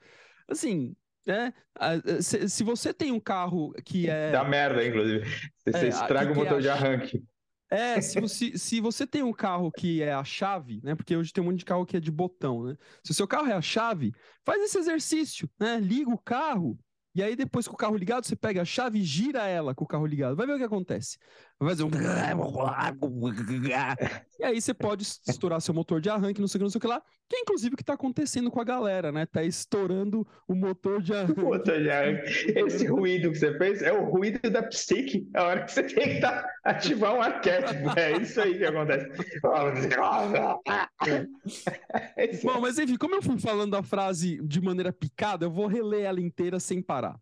[0.49, 1.53] Assim, é,
[2.21, 4.31] se, se, você tem um carro que é.
[4.33, 5.25] Dá merda, inclusive.
[5.65, 7.25] Você, é, estraga o motor é de arranque.
[7.71, 10.95] É, se você, se você tem um carro que é a chave, né?
[10.95, 12.77] Porque hoje tem um monte de carro que é de botão, né?
[13.03, 14.13] Se o seu carro é a chave,
[14.45, 15.81] faz esse exercício, né?
[15.81, 16.79] Liga o carro,
[17.15, 19.85] e aí depois com o carro ligado, você pega a chave e gira ela com
[19.85, 20.35] o carro ligado.
[20.35, 21.17] Vai ver o que acontece.
[21.59, 21.91] Vai fazer um.
[24.37, 26.79] E aí você pode estourar seu motor de arranque, não sei o que, não sei
[26.79, 29.25] o que lá, que é inclusive o que está acontecendo com a galera, né?
[29.27, 31.35] Tá estourando o motor de arranque.
[31.41, 32.53] O motor de arranque.
[32.57, 36.15] Esse ruído que você fez é o ruído da psique, a hora que você tem
[36.15, 37.97] que tá, ativar um arquétipo.
[37.97, 39.09] É isso aí que acontece.
[42.43, 46.03] Bom, mas enfim, como eu fui falando a frase de maneira picada, eu vou reler
[46.03, 47.17] ela inteira sem parar.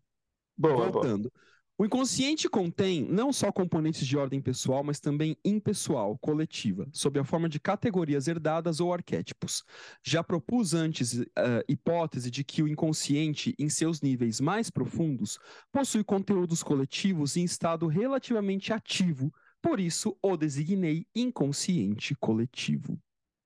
[0.57, 1.31] Boa, Voltando.
[1.31, 1.52] Boa.
[1.83, 7.25] O inconsciente contém não só componentes de ordem pessoal, mas também impessoal, coletiva, sob a
[7.25, 9.65] forma de categorias herdadas ou arquétipos.
[10.01, 11.25] Já propus antes a uh,
[11.67, 15.37] hipótese de que o inconsciente, em seus níveis mais profundos,
[15.73, 19.29] possui conteúdos coletivos em estado relativamente ativo,
[19.61, 22.97] por isso o designei inconsciente coletivo.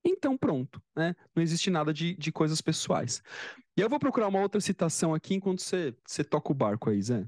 [0.05, 1.15] Então, pronto, né?
[1.35, 3.19] Não existe nada de, de coisas pessoais.
[3.75, 7.27] E eu vou procurar uma outra citação aqui enquanto você toca o barco aí, Zé.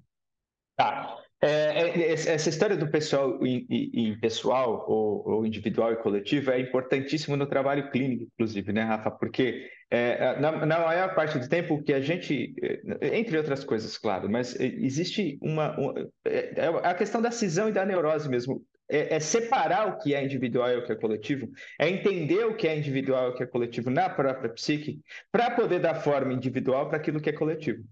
[0.79, 1.17] Tá.
[1.41, 7.35] É, é, essa história do pessoal em, pessoal ou, ou, individual e coletivo é importantíssimo
[7.35, 9.11] no trabalho clínico, inclusive, né, Rafa?
[9.11, 13.97] Porque é, na, na, maior parte do tempo que a gente, é, entre outras coisas,
[13.97, 18.63] claro, mas existe uma, uma é, é a questão da cisão e da neurose mesmo.
[18.89, 22.55] É, é, separar o que é individual e o que é coletivo, é entender o
[22.55, 24.99] que é individual e o que é coletivo na própria psique,
[25.31, 27.83] para poder dar forma individual para aquilo que é coletivo.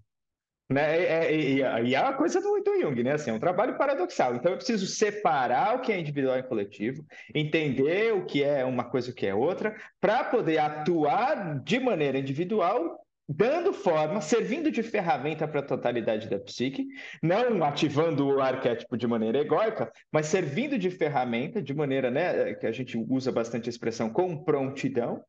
[0.70, 1.04] Né?
[1.04, 3.12] É, e, é, é uma coisa do, do Jung, né?
[3.12, 4.34] Assim, é um trabalho paradoxal.
[4.34, 7.04] Então, eu preciso separar o que é individual e coletivo,
[7.34, 11.80] entender o que é uma coisa e o que é outra, para poder atuar de
[11.80, 16.86] maneira individual, dando forma, servindo de ferramenta para a totalidade da psique,
[17.22, 22.66] não ativando o arquétipo de maneira egóica, mas servindo de ferramenta, de maneira né, que
[22.66, 25.22] a gente usa bastante a expressão com prontidão,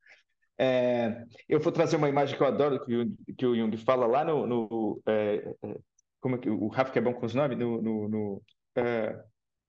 [0.59, 4.05] é, eu vou trazer uma imagem que eu adoro, que, o, que o Jung fala
[4.05, 4.45] lá no.
[4.45, 5.75] no é, é
[6.19, 7.57] como é que o Rafa que é bom com os nomes?
[7.57, 7.81] No.
[7.81, 8.41] no, no
[8.75, 9.17] é,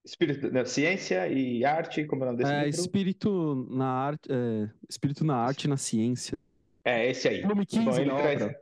[0.04, 2.80] espírito, né, ciência e arte, como é o nome desse é, livro?
[2.80, 6.36] Espírito na arte, é, espírito na arte e na ciência.
[6.84, 7.42] É, esse aí.
[7.42, 8.60] Volume 15 bom, ele traz, obra.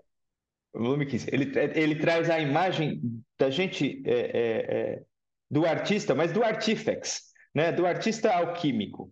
[0.74, 1.30] Volume 15.
[1.32, 3.00] Ele, ele traz a imagem
[3.38, 5.02] da gente, é,
[5.50, 7.72] do artista, mas do artífex, né?
[7.72, 9.10] do artista alquímico.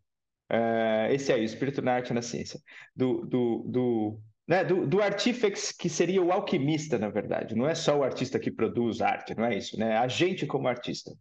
[0.51, 2.61] Uh, esse aí, o espírito na arte e na ciência.
[2.95, 7.55] Do, do, do, né, do, do artífex, que seria o alquimista, na verdade.
[7.55, 9.97] Não é só o artista que produz arte, não é isso, né?
[9.97, 11.13] A gente como artista.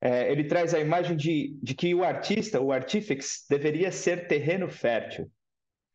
[0.00, 4.68] É, ele traz a imagem de, de que o artista, o artífex, deveria ser terreno
[4.68, 5.30] fértil.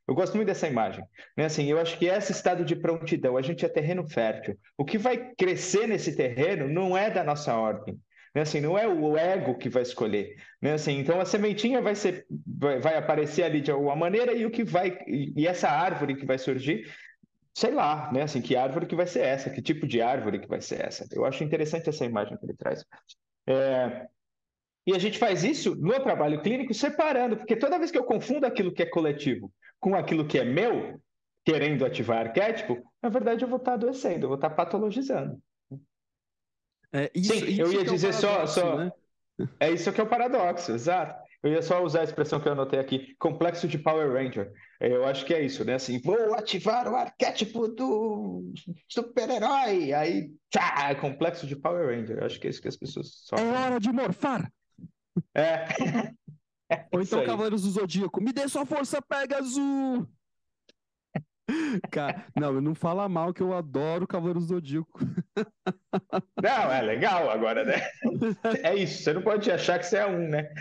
[0.08, 1.04] Eu gosto muito dessa imagem.
[1.36, 1.46] Né?
[1.46, 4.56] Assim, eu acho que esse estado de prontidão, a gente é terreno fértil.
[4.78, 8.00] O que vai crescer nesse terreno não é da nossa ordem,
[8.36, 8.42] né?
[8.42, 10.36] Assim, não é o ego que vai escolher.
[10.62, 10.74] Né?
[10.74, 14.64] Assim, então a sementinha vai, ser, vai, aparecer ali de alguma maneira e o que
[14.64, 16.86] vai e essa árvore que vai surgir
[17.56, 18.24] sei lá, né?
[18.24, 19.50] Assim, que árvore que vai ser essa?
[19.50, 21.08] Que tipo de árvore que vai ser essa?
[21.12, 22.86] Eu acho interessante essa imagem que ele traz.
[23.48, 24.08] É...
[24.86, 28.46] E a gente faz isso no trabalho clínico separando, porque toda vez que eu confundo
[28.46, 31.00] aquilo que é coletivo com aquilo que é meu,
[31.44, 35.42] querendo ativar arquétipo, na verdade eu vou estar adoecendo, eu vou estar patologizando.
[36.96, 38.92] É, isso, Sim, isso eu ia é dizer só, só né?
[39.60, 41.26] é isso que é o paradoxo, exato.
[41.44, 44.52] Eu ia só usar a expressão que eu anotei aqui, complexo de Power Ranger.
[44.80, 45.74] Eu acho que é isso, né?
[45.74, 48.54] Assim, vou ativar o arquétipo do
[48.88, 49.92] super-herói.
[49.92, 52.20] Aí, tchá, complexo de Power Ranger.
[52.20, 53.48] Eu acho que é isso que as pessoas sofrem.
[53.48, 54.50] É hora de morfar!
[55.36, 55.66] É.
[56.94, 60.08] Ou então Cavaleiros do Zodíaco, me dê sua força, Pegasus!
[61.92, 65.00] Cara, não, não fala mal que eu adoro Cavaleiros do Zodíaco.
[66.42, 67.90] Não, é legal agora, né?
[68.64, 70.52] É isso, você não pode achar que você é um, né?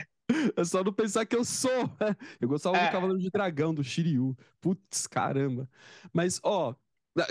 [0.57, 1.70] É só não pensar que eu sou.
[2.41, 2.87] Eu gostava é.
[2.87, 4.37] do Cavaleiro de Dragão, do Shiryu.
[4.61, 5.68] Putz, caramba.
[6.12, 6.74] Mas, ó,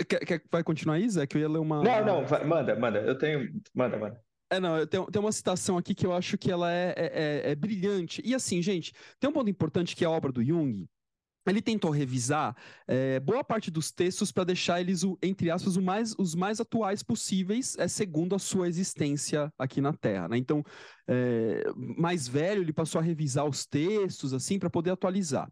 [0.08, 1.26] quer, quer, vai continuar aí, Zé?
[1.26, 1.82] Que eu ia ler uma.
[1.82, 3.00] Não, não, vai, manda, manda.
[3.00, 3.60] Eu tenho.
[3.74, 4.20] Manda, manda.
[4.50, 7.04] É, não, eu tenho, tenho uma citação aqui que eu acho que ela é, é,
[7.46, 8.22] é, é brilhante.
[8.24, 10.86] E assim, gente, tem um ponto importante que é a obra do Jung,
[11.46, 16.34] ele tentou revisar é, boa parte dos textos para deixar eles, entre aspas, mais, os
[16.34, 20.28] mais atuais possíveis, é, segundo a sua existência aqui na Terra.
[20.28, 20.38] Né?
[20.38, 20.62] Então,
[21.08, 25.48] é, mais velho, ele passou a revisar os textos assim para poder atualizar.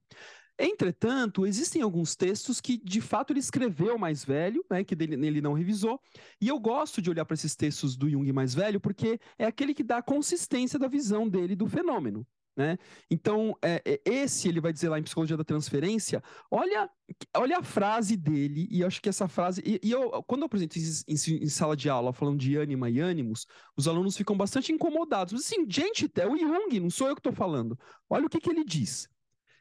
[0.59, 5.41] Entretanto, existem alguns textos que, de fato, ele escreveu mais velho, né, que dele, ele
[5.41, 6.01] não revisou,
[6.41, 9.75] e eu gosto de olhar para esses textos do Jung mais velho, porque é aquele
[9.75, 12.27] que dá a consistência da visão dele do fenômeno.
[12.55, 12.79] Né?
[13.11, 16.91] Então, é, é, esse ele vai dizer lá em Psicologia da Transferência, olha,
[17.35, 19.63] olha a frase dele, e acho que essa frase.
[19.65, 22.91] E, e eu, quando eu apresento em, em, em, sala de aula falando de ânima
[22.91, 23.47] e ânimos,
[23.77, 25.33] os alunos ficam bastante incomodados.
[25.33, 27.79] Mas assim, gente, é o Jung, não sou eu que estou falando.
[28.09, 29.09] Olha o que, que ele diz.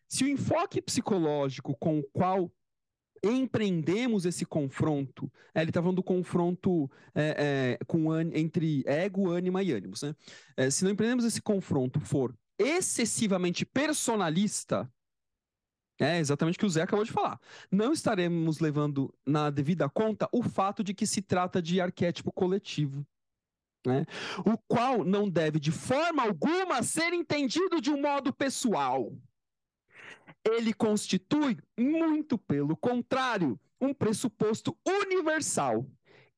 [0.09, 2.51] Se o enfoque psicológico com o qual
[3.23, 9.61] empreendemos esse confronto, é, ele está falando do confronto é, é, com, entre ego, ânima
[9.61, 10.15] e ânimos, né?
[10.57, 14.91] É, se não empreendemos esse confronto for excessivamente personalista,
[15.99, 17.39] é exatamente o que o Zé acabou de falar.
[17.71, 23.05] Não estaremos levando na devida conta o fato de que se trata de arquétipo coletivo.
[23.85, 24.05] Né?
[24.45, 29.11] O qual não deve de forma alguma ser entendido de um modo pessoal
[30.43, 35.85] ele constitui, muito pelo contrário, um pressuposto universal.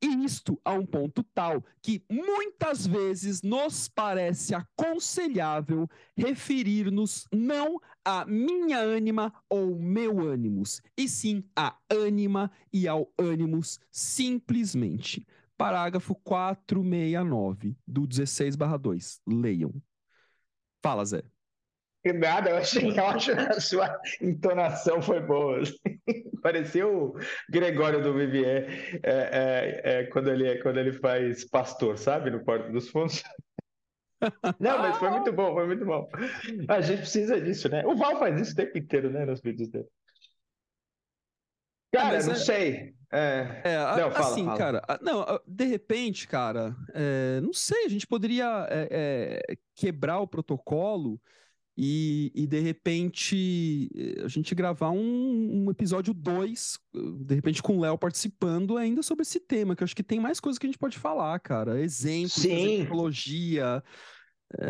[0.04, 5.88] E isto a um ponto tal que muitas vezes nos parece aconselhável
[6.18, 13.80] referir-nos não a minha ânima ou meu ânimos, e sim a ânima e ao ânimos
[13.90, 15.26] simplesmente.
[15.56, 19.22] Parágrafo 469 do 16/2.
[19.26, 19.74] Leiam.
[20.82, 21.33] Fala, Zé.
[22.12, 25.62] Nada, eu achei, que a sua entonação foi boa.
[26.42, 32.30] Pareceu o Gregório do Vivier é, é, é, quando, ele, quando ele faz pastor, sabe?
[32.30, 33.24] No Porto dos Fundos.
[34.60, 36.10] Não, mas foi muito bom, foi muito bom.
[36.68, 37.86] A gente precisa disso, né?
[37.86, 39.26] O Val faz isso o tempo inteiro, né?
[39.26, 39.88] Nos vídeos dele.
[41.94, 42.96] Cara, não é sei.
[43.12, 43.62] É...
[43.64, 44.58] É, não, fala, assim, fala.
[44.58, 50.28] cara, não, de repente, cara, é, não sei, a gente poderia é, é, quebrar o
[50.28, 51.22] protocolo
[51.76, 53.90] e, e, de repente
[54.24, 56.80] a gente gravar um, um episódio 2,
[57.22, 60.20] de repente com o Léo participando ainda sobre esse tema, que eu acho que tem
[60.20, 61.82] mais coisas que a gente pode falar, cara.
[61.82, 63.84] Exemplos, tecnologia.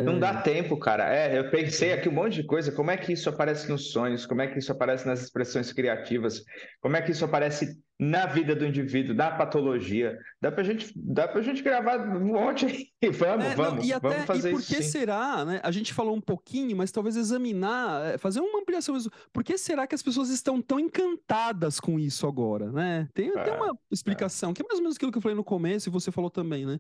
[0.03, 1.13] Não dá tempo, cara.
[1.13, 2.71] É, eu pensei aqui um monte de coisa.
[2.71, 4.25] Como é que isso aparece nos sonhos?
[4.25, 6.43] Como é que isso aparece nas expressões criativas?
[6.81, 10.17] Como é que isso aparece na vida do indivíduo, na patologia.
[10.41, 13.93] Dá pra gente, dá pra gente gravar um monte e vamos, é, vamos, não, e
[13.93, 15.61] até, vamos fazer e por que isso, será, né?
[15.63, 18.97] A gente falou um pouquinho, mas talvez examinar, é, fazer uma ampliação.
[19.31, 23.07] Por que será que as pessoas estão tão encantadas com isso agora, né?
[23.13, 24.53] Tem, é, tem uma explicação, é.
[24.53, 26.65] que é mais ou menos aquilo que eu falei no começo e você falou também,
[26.65, 26.79] né?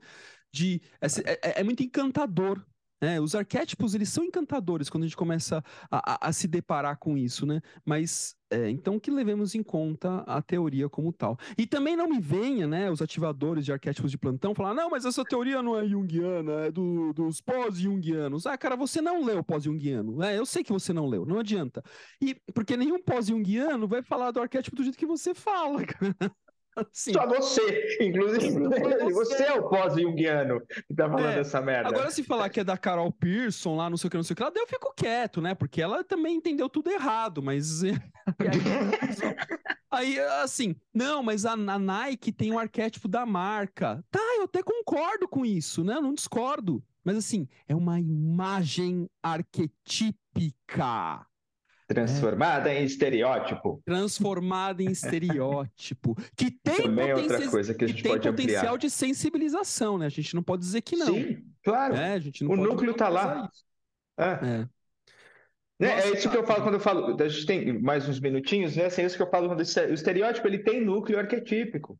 [0.51, 2.63] De, é, é, é muito encantador
[3.03, 6.97] é, os arquétipos, eles são encantadores quando a gente começa a, a, a se deparar
[6.97, 7.61] com isso, né?
[7.85, 11.37] Mas, é, então, que levemos em conta a teoria como tal.
[11.57, 15.05] E também não me venha, né, os ativadores de arquétipos de plantão falar, não, mas
[15.05, 18.45] essa teoria não é junguiana, é do, dos pós-junguianos.
[18.45, 20.23] Ah, cara, você não leu pós-junguiano.
[20.23, 21.83] É, eu sei que você não leu, não adianta.
[22.21, 26.35] E porque nenhum pós-junguiano vai falar do arquétipo do jeito que você fala, cara.
[26.91, 27.13] Sim.
[27.13, 28.53] Só você, inclusive.
[28.63, 29.13] Você.
[29.13, 29.43] você.
[29.43, 31.39] é o pós-junguiano que tá falando é.
[31.39, 31.89] essa merda.
[31.89, 34.33] Agora, se falar que é da Carol Pearson lá, não sei o que, não sei
[34.33, 35.53] o que lá, daí eu fico quieto, né?
[35.53, 37.81] Porque ela também entendeu tudo errado, mas.
[39.91, 44.03] aí, assim, não, mas a, a, Nike tem o um arquétipo da marca.
[44.09, 45.95] Tá, eu até concordo com isso, né?
[45.95, 46.83] Eu não discordo.
[47.03, 51.27] Mas, assim, é uma imagem arquetípica.
[51.93, 52.81] Transformada é.
[52.81, 53.81] em estereótipo.
[53.85, 56.15] Transformada em estereótipo.
[56.35, 58.77] Que tem, Também é outra coisa que a gente que pode potencial ampliar.
[58.77, 60.07] de sensibilização, né?
[60.07, 61.13] A gente não pode dizer que não.
[61.13, 61.95] Sim, claro.
[61.95, 63.49] É, a gente não o núcleo está lá.
[64.17, 64.23] É.
[64.23, 64.67] é.
[65.79, 67.21] Né, é Nossa, é isso que eu falo quando eu falo.
[67.21, 68.85] A gente tem mais uns minutinhos, né?
[68.85, 71.99] Assim, é isso que eu falo quando o estereótipo ele tem núcleo arquetípico.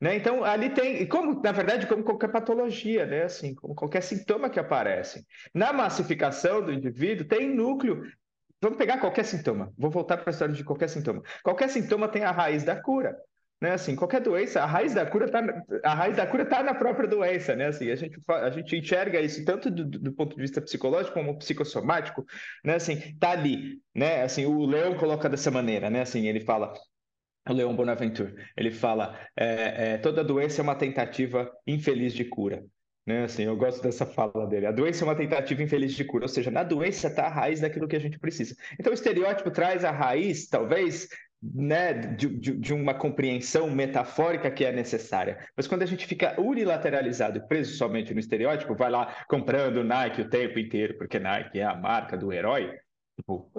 [0.00, 0.14] Né?
[0.16, 3.24] Então, ali tem, como, na verdade, como qualquer patologia, né?
[3.24, 5.26] assim, como qualquer sintoma que aparece.
[5.52, 8.02] Na massificação do indivíduo, tem núcleo
[8.60, 9.72] Vamos pegar qualquer sintoma.
[9.78, 11.22] Vou voltar para a história de qualquer sintoma.
[11.42, 13.16] Qualquer sintoma tem a raiz da cura.
[13.60, 15.40] Né, assim, qualquer doença, a raiz da cura está
[15.82, 17.66] a raiz da cura tá na própria doença, né?
[17.66, 21.36] Assim, a gente a gente enxerga isso tanto do, do ponto de vista psicológico como
[21.38, 22.24] psicossomático,
[22.64, 22.76] né?
[22.76, 24.22] Assim, tá ali, né?
[24.22, 26.02] Assim, o Leão coloca dessa maneira, né?
[26.02, 26.72] Assim, ele fala
[27.48, 32.64] o Leão Bonaventure, ele fala é, é, toda doença é uma tentativa infeliz de cura.
[33.08, 33.24] Né?
[33.24, 34.66] Assim, eu gosto dessa fala dele.
[34.66, 37.58] A doença é uma tentativa infeliz de cura, ou seja, na doença está a raiz
[37.58, 38.54] daquilo que a gente precisa.
[38.78, 41.08] Então, o estereótipo traz a raiz, talvez,
[41.42, 45.38] né, de, de, uma compreensão metafórica que é necessária.
[45.56, 50.28] Mas quando a gente fica unilateralizado preso somente no estereótipo, vai lá comprando Nike o
[50.28, 52.74] tempo inteiro, porque Nike é a marca do herói,
[53.18, 53.50] Tipo,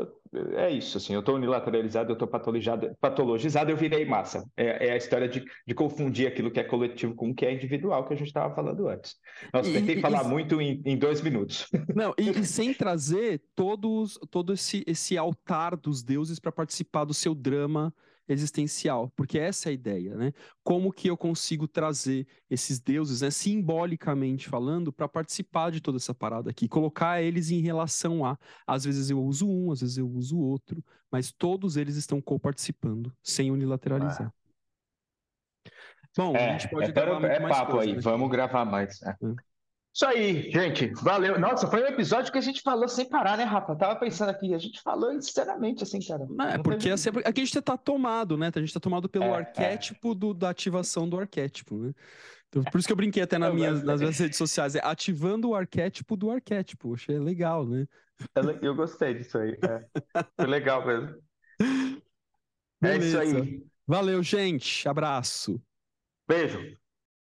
[0.55, 4.49] é isso, assim, eu estou unilateralizado, eu estou patologizado, eu virei massa.
[4.55, 7.53] É, é a história de, de, confundir aquilo que é coletivo com o que é
[7.53, 9.17] individual, que a gente estava falando antes.
[9.53, 11.67] Nossa, tentei e, falar e, muito em, em, dois minutos.
[11.93, 17.13] Não, e, e sem trazer todos, todo esse, esse altar dos deuses para participar do
[17.13, 17.93] seu drama
[18.29, 20.31] existencial, porque essa é a ideia, né?
[20.63, 26.13] Como que eu consigo trazer esses deuses, né, simbolicamente falando, para participar de toda essa
[26.13, 30.07] parada aqui, colocar eles em relação a, às vezes eu uso um, às vezes eu
[30.07, 34.27] uso outro, mas todos eles estão co-participando, sem unilateralizar.
[34.27, 35.71] Ah.
[36.17, 38.01] Bom, é, a gente pode é, gravar é papo coisa, aí, né?
[38.01, 39.01] vamos gravar mais.
[39.03, 39.15] É.
[40.05, 40.05] é.
[40.05, 40.87] Isso aí, gente.
[41.01, 41.39] Valeu.
[41.39, 43.75] Nossa, foi um episódio que a gente falou sem parar, né, Rafa?
[43.75, 46.25] Tava pensando aqui, a gente falou sinceramente assim, cara.
[46.29, 46.93] Não, é, porque teve...
[46.93, 48.51] assim, aqui a gente tá tomado, né?
[48.53, 50.15] A gente tá tomado pelo é, arquétipo é.
[50.15, 51.93] Do, da ativação do arquétipo, né?
[52.47, 55.49] Então, por isso que eu brinquei até nas minhas, nas minhas redes sociais, é ativando
[55.49, 56.95] o arquétipo do arquétipo.
[56.95, 57.85] Achei legal, né?
[58.61, 59.57] Eu gostei disso aí.
[59.61, 60.23] É.
[60.35, 61.15] Foi legal mesmo.
[62.81, 63.21] Beleza.
[63.21, 63.63] É isso aí.
[63.85, 64.87] Valeu, gente.
[64.87, 65.61] Abraço.
[66.27, 66.78] Beijo.